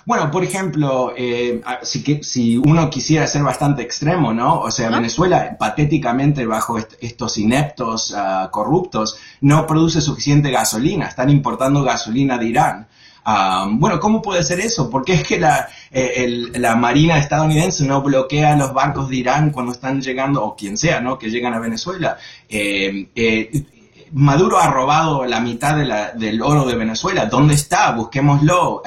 [0.06, 4.60] Bueno, por ejemplo, eh, ah, si, que- si uno quisiera ser bastante extremo, ¿no?
[4.60, 11.06] O sea, Venezuela, patéticamente, bajo est- estos ineptos ah, corruptos, no produce suficiente gasolina.
[11.06, 12.88] Están importando gasolina de Irán.
[13.24, 14.88] Ah, bueno, ¿cómo puede ser eso?
[14.90, 19.50] ¿Por qué es que la, eh, la Marina estadounidense no bloquea los barcos de Irán
[19.50, 21.18] cuando están llegando, o quien sea, ¿no?
[21.18, 22.16] Que llegan a Venezuela.
[22.48, 23.64] Eh, eh,
[24.12, 27.26] Maduro ha robado la mitad de la- del oro de Venezuela.
[27.26, 27.92] ¿Dónde está?
[27.92, 28.82] Busquémoslo.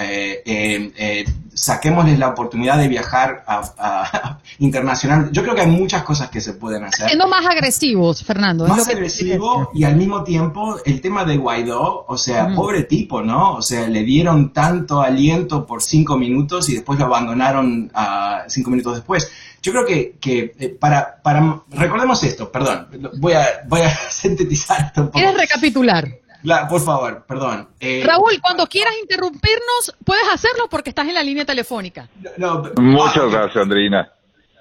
[1.54, 5.30] Saquémosles la oportunidad de viajar a, a- internacional.
[5.32, 7.08] Yo creo que hay muchas cosas que se pueden hacer.
[7.08, 8.68] Siendo más agresivos, Fernando.
[8.68, 13.22] Más que- agresivo y al mismo tiempo el tema de Guaidó, o sea, pobre tipo,
[13.22, 13.56] ¿no?
[13.56, 18.70] O sea, le dieron tanto aliento por cinco minutos y después lo abandonaron ah, cinco
[18.72, 19.32] minutos después.
[19.62, 22.88] Yo creo que, que eh, para, para, recordemos esto, perdón,
[23.20, 25.20] voy a, voy a sintetizar esto un poco.
[25.20, 26.06] ¿Quieres recapitular?
[26.44, 27.70] La- por favor, perdón.
[27.80, 32.10] Eh, Raúl, cuando quieras interrumpirnos, puedes hacerlo porque estás en la línea telefónica.
[32.38, 34.12] no, Muchas gracias, Andreina.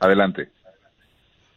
[0.01, 0.49] Adelante.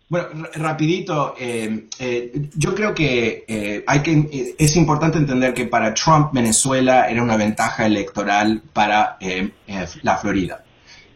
[0.08, 5.66] Bueno, rapidito, eh, eh, yo creo que, eh, hay que eh, es importante entender que
[5.66, 10.64] para Trump Venezuela era una ventaja electoral para eh, eh, la Florida.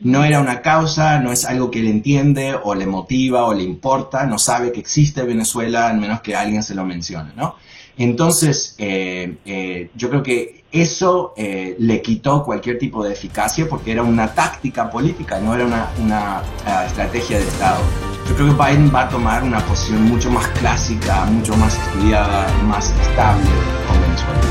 [0.01, 3.61] No era una causa, no es algo que él entiende o le motiva o le
[3.63, 7.57] importa, no sabe que existe Venezuela, al menos que alguien se lo mencione, ¿no?
[7.99, 13.91] Entonces, eh, eh, yo creo que eso eh, le quitó cualquier tipo de eficacia porque
[13.91, 17.81] era una táctica política, no era una, una, ah, estrategia de Estado.
[18.29, 22.47] Yo creo que Biden va a tomar una posición mucho más clásica, mucho más estudiada,
[22.63, 23.43] más estable
[23.85, 24.41] con Venezuela.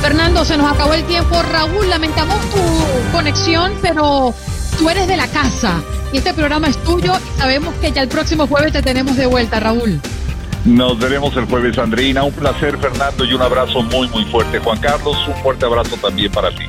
[0.00, 1.42] Fernando, se nos acabó el tiempo.
[1.52, 4.32] Raúl, lamentamos tu conexión, pero
[4.78, 5.82] tú eres de la casa
[6.14, 9.26] y este programa es tuyo y sabemos que ya el próximo jueves te tenemos de
[9.26, 10.00] vuelta, Raúl.
[10.64, 12.24] Nos veremos el jueves, Andreina.
[12.24, 14.58] Un placer, Fernando, y un abrazo muy, muy fuerte.
[14.58, 16.64] Juan Carlos, un fuerte abrazo también para ti.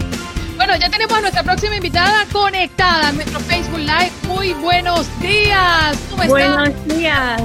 [0.56, 4.12] Bueno, ya tenemos a nuestra próxima invitada conectada en nuestro Facebook Live.
[4.28, 5.98] Muy buenos días.
[6.10, 6.56] ¿Cómo estás?
[6.56, 7.42] Buenos días.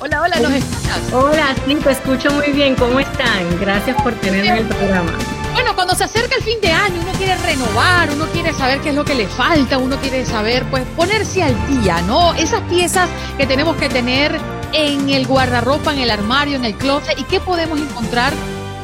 [0.00, 1.12] Hola, hola, ¿nos escuchas?
[1.12, 2.76] Hola, sí, te escucho muy bien.
[2.76, 3.60] ¿Cómo están?
[3.60, 5.10] Gracias por tenerme en el programa.
[5.52, 7.00] Bueno, cuando se acerca el fin de año,
[7.42, 11.42] renovar, uno quiere saber qué es lo que le falta, uno quiere saber, pues, ponerse
[11.42, 12.34] al día, ¿no?
[12.34, 14.38] Esas piezas que tenemos que tener
[14.72, 18.32] en el guardarropa, en el armario, en el closet, y qué podemos encontrar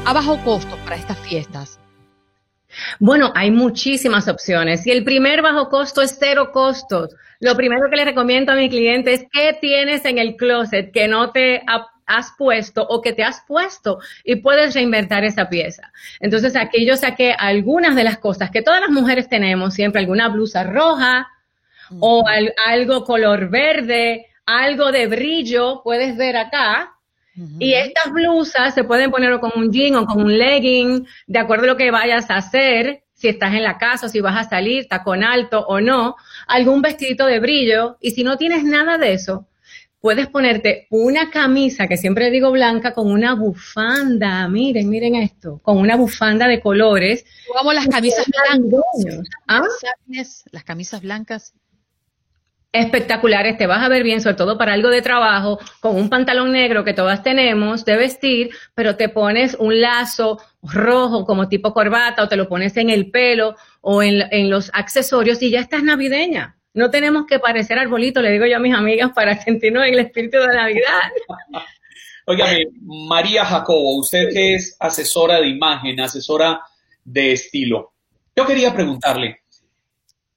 [0.04, 1.78] a bajo costo para estas fiestas.
[2.98, 7.14] Bueno, hay muchísimas opciones y el primer bajo costo es cero costos.
[7.40, 11.08] Lo primero que le recomiendo a mi cliente es qué tienes en el closet que
[11.08, 11.62] no te
[12.06, 15.92] has puesto o que te has puesto y puedes reinventar esa pieza.
[16.20, 20.28] Entonces aquí yo saqué algunas de las cosas que todas las mujeres tenemos, siempre alguna
[20.28, 21.28] blusa roja
[22.00, 26.90] o al- algo color verde, algo de brillo, puedes ver acá,
[27.58, 31.64] y estas blusas se pueden poner con un jean o con un legging, de acuerdo
[31.64, 34.86] a lo que vayas a hacer, si estás en la casa, si vas a salir,
[34.86, 36.14] tacón alto o no,
[36.46, 37.96] algún vestidito de brillo.
[38.00, 39.48] Y si no tienes nada de eso,
[40.04, 44.46] puedes ponerte una camisa, que siempre digo blanca, con una bufanda.
[44.48, 47.24] Miren, miren esto, con una bufanda de colores.
[47.46, 48.82] Jugamos las camisas blancas.
[49.48, 49.62] ¿Ah?
[50.52, 51.54] Las camisas blancas.
[52.70, 56.52] espectaculares, te vas a ver bien, sobre todo para algo de trabajo, con un pantalón
[56.52, 62.22] negro que todas tenemos de vestir, pero te pones un lazo rojo como tipo corbata
[62.22, 65.82] o te lo pones en el pelo o en, en los accesorios y ya estás
[65.82, 66.58] navideña.
[66.74, 70.00] No tenemos que parecer arbolito, le digo yo a mis amigas, para sentirnos en el
[70.00, 71.02] espíritu de Navidad.
[72.26, 76.60] Óigame, María Jacobo, usted que es asesora de imagen, asesora
[77.04, 77.92] de estilo.
[78.34, 79.42] Yo quería preguntarle,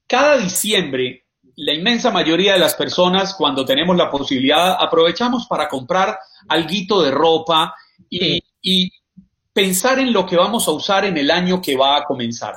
[0.06, 1.26] cada diciembre,
[1.56, 6.20] la inmensa mayoría de las personas, cuando tenemos la posibilidad, aprovechamos para comprar
[6.50, 7.74] alguito de ropa
[8.10, 8.92] y, y
[9.54, 12.56] pensar en lo que vamos a usar en el año que va a comenzar.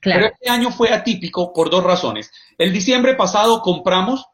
[0.00, 0.20] Claro.
[0.20, 2.30] Pero este año fue atípico por dos razones.
[2.56, 4.26] El diciembre pasado compramos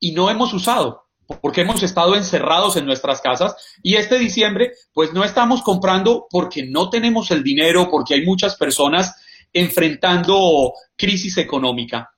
[0.00, 1.04] y no hemos usado
[1.40, 6.64] porque hemos estado encerrados en nuestras casas y este diciembre pues no estamos comprando porque
[6.64, 9.14] no tenemos el dinero, porque hay muchas personas
[9.52, 12.10] enfrentando crisis económica.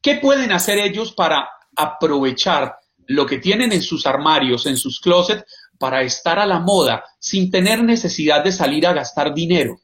[0.00, 5.44] ¿Qué pueden hacer ellos para aprovechar lo que tienen en sus armarios, en sus closets,
[5.78, 9.80] para estar a la moda sin tener necesidad de salir a gastar dinero?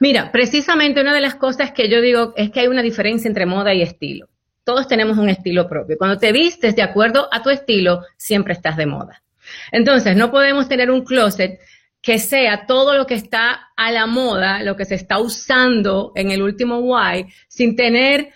[0.00, 3.46] Mira, precisamente una de las cosas que yo digo es que hay una diferencia entre
[3.46, 4.28] moda y estilo.
[4.64, 5.96] Todos tenemos un estilo propio.
[5.98, 9.22] Cuando te vistes de acuerdo a tu estilo, siempre estás de moda.
[9.70, 11.60] Entonces, no podemos tener un closet
[12.02, 16.30] que sea todo lo que está a la moda, lo que se está usando en
[16.30, 16.80] el último
[17.14, 18.30] Y, sin tener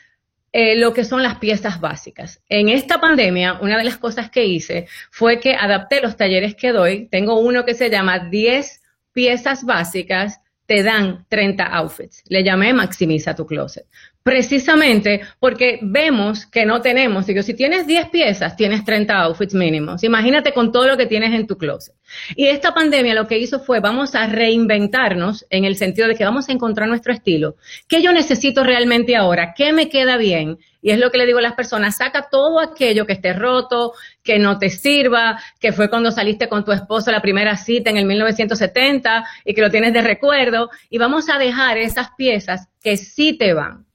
[0.53, 2.43] eh, lo que son las piezas básicas.
[2.49, 6.72] En esta pandemia, una de las cosas que hice fue que adapté los talleres que
[6.72, 7.09] doy.
[7.09, 8.82] Tengo uno que se llama 10
[9.12, 12.22] piezas básicas te dan 30 outfits.
[12.30, 13.88] Le llamé maximiza tu closet.
[14.22, 17.26] Precisamente porque vemos que no tenemos.
[17.26, 20.04] Digo, si tienes 10 piezas, tienes 30 outfits mínimos.
[20.04, 21.94] Imagínate con todo lo que tienes en tu closet.
[22.36, 26.24] Y esta pandemia lo que hizo fue, vamos a reinventarnos en el sentido de que
[26.24, 27.56] vamos a encontrar nuestro estilo.
[27.88, 29.54] ¿Qué yo necesito realmente ahora?
[29.56, 30.58] ¿Qué me queda bien?
[30.82, 33.92] Y es lo que le digo a las personas, saca todo aquello que esté roto,
[34.22, 37.96] que no te sirva, que fue cuando saliste con tu esposo la primera cita en
[37.96, 42.96] el 1970 y que lo tienes de recuerdo, y vamos a dejar esas piezas que
[42.96, 43.89] sí te van.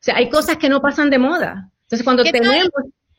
[0.00, 1.70] O sea, hay cosas que no pasan de moda.
[1.82, 2.68] Entonces, cuando tenemos...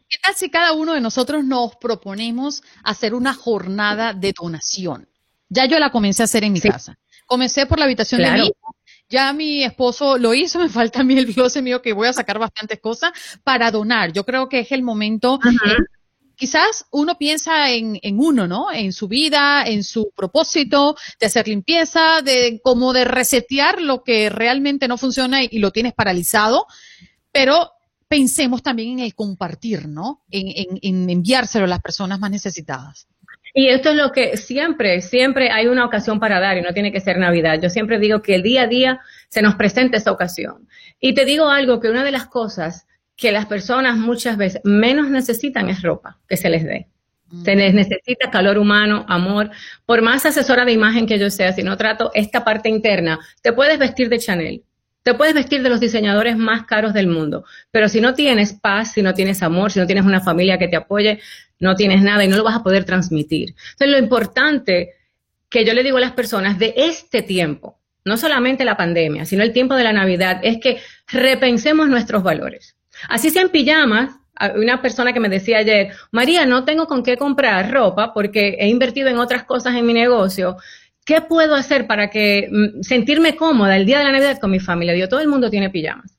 [0.08, 5.08] ¿Qué tal si cada uno de nosotros nos proponemos hacer una jornada de donación?
[5.50, 6.98] Ya yo la comencé a hacer en mi casa.
[7.28, 8.76] Comencé por la habitación de mi hijo,
[9.10, 12.14] ya mi esposo lo hizo, me falta a mí el closet mío que voy a
[12.14, 13.12] sacar bastantes cosas
[13.44, 14.14] para donar.
[14.14, 15.40] Yo creo que es el momento.
[16.40, 18.72] Quizás uno piensa en, uno, ¿no?
[18.72, 24.30] En su vida, en su propósito de hacer limpieza, de como de resetear lo que
[24.30, 26.66] realmente no funciona y, lo tienes paralizado.
[27.34, 27.74] Pero
[28.08, 30.24] pensemos también en el compartir, ¿no?
[30.32, 33.08] En, en enviárselo a las personas más necesitadas.
[33.54, 36.94] Y esto es lo que siempre, siempre hay una ocasión para dar y no tiene
[36.94, 37.60] que ser Navidad.
[37.62, 40.70] Yo siempre digo que el día a día se nos presenta esa ocasión.
[41.02, 42.88] Y te digo algo, que una de las cosas
[43.20, 46.88] que las personas muchas veces menos necesitan es ropa que se les dé.
[47.44, 49.52] Se les necesita calor humano, amor.
[49.86, 53.54] Por más asesora de imagen que yo sea, si no trato esta parte interna, te
[53.54, 54.64] puedes vestir de Chanel,
[55.04, 58.94] te puedes vestir de los diseñadores más caros del mundo, pero si no tienes paz,
[58.94, 61.20] si no tienes amor, si no tienes una familia que te apoye,
[61.60, 63.50] no tienes nada y no lo vas a poder transmitir.
[63.74, 64.94] Entonces, lo importante
[65.50, 69.44] que yo le digo a las personas de este tiempo, no solamente la pandemia, sino
[69.44, 72.76] el tiempo de la Navidad, es que repensemos nuestros valores.
[73.08, 74.16] Así sean pijamas,
[74.56, 78.68] una persona que me decía ayer, María, no tengo con qué comprar ropa porque he
[78.68, 80.58] invertido en otras cosas en mi negocio.
[81.10, 84.60] ¿qué puedo hacer para que mm, sentirme cómoda el día de la Navidad con mi
[84.60, 84.94] familia?
[84.94, 86.16] Digo, todo el mundo tiene pijamas.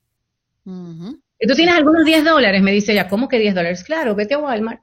[0.67, 3.85] Y tú tienes algunos 10 dólares, me dice ella, ¿cómo que 10 dólares?
[3.85, 4.81] Claro, vete a Walmart,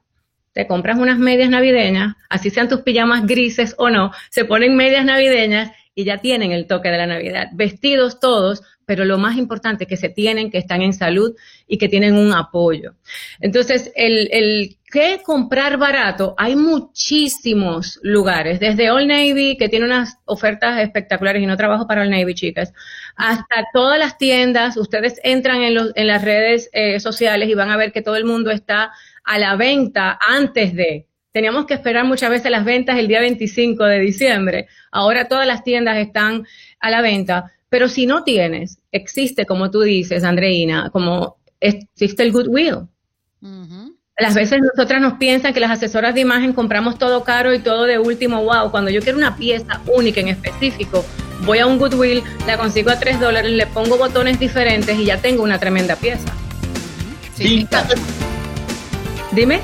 [0.52, 5.04] te compras unas medias navideñas, así sean tus pijamas grises o no, se ponen medias
[5.04, 7.48] navideñas y ya tienen el toque de la Navidad.
[7.52, 11.36] Vestidos todos, pero lo más importante es que se tienen, que están en salud
[11.66, 12.94] y que tienen un apoyo.
[13.38, 20.80] Entonces, el, que comprar barato, hay muchísimos lugares, desde All Navy, que tiene unas ofertas
[20.80, 22.72] espectaculares y no trabajo para All Navy, chicas,
[23.14, 27.70] hasta todas las tiendas, ustedes entran en, los, en las redes eh, sociales y van
[27.70, 28.90] a ver que todo el mundo está
[29.22, 33.84] a la venta antes de, Teníamos que esperar muchas veces las ventas el día 25
[33.84, 34.66] de diciembre.
[34.90, 36.46] Ahora todas las tiendas están
[36.80, 37.52] a la venta.
[37.68, 42.88] Pero si no tienes, existe, como tú dices, Andreina, como existe el goodwill.
[44.18, 47.84] Las veces nosotras nos piensan que las asesoras de imagen compramos todo caro y todo
[47.84, 48.70] de último wow.
[48.70, 51.04] Cuando yo quiero una pieza única en específico,
[51.44, 55.18] voy a un Goodwill, la consigo a 3 dólares, le pongo botones diferentes y ya
[55.18, 56.32] tengo una tremenda pieza.
[57.38, 57.94] Vintage.
[59.30, 59.60] Dime.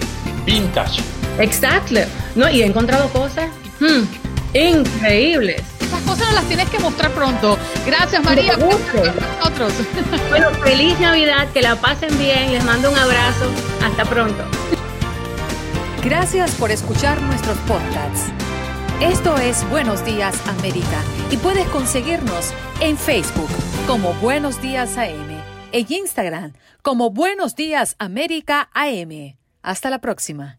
[0.46, 1.02] Vintage.
[1.40, 2.00] Exacto.
[2.36, 3.50] No, y he encontrado cosas
[3.80, 5.73] hmm, increíbles.
[6.14, 7.58] Cosas las tienes que mostrar pronto.
[7.84, 8.56] Gracias, María.
[8.56, 9.72] Por nosotros.
[10.28, 12.52] Bueno, feliz Navidad, que la pasen bien.
[12.52, 13.50] Les mando un abrazo.
[13.82, 14.44] Hasta pronto.
[16.04, 18.26] Gracias por escuchar nuestros podcasts.
[19.00, 21.02] Esto es Buenos Días América
[21.32, 23.50] y puedes conseguirnos en Facebook
[23.88, 25.42] como Buenos Días AM,
[25.72, 26.52] en Instagram
[26.82, 29.36] como Buenos Días América AM.
[29.62, 30.58] Hasta la próxima.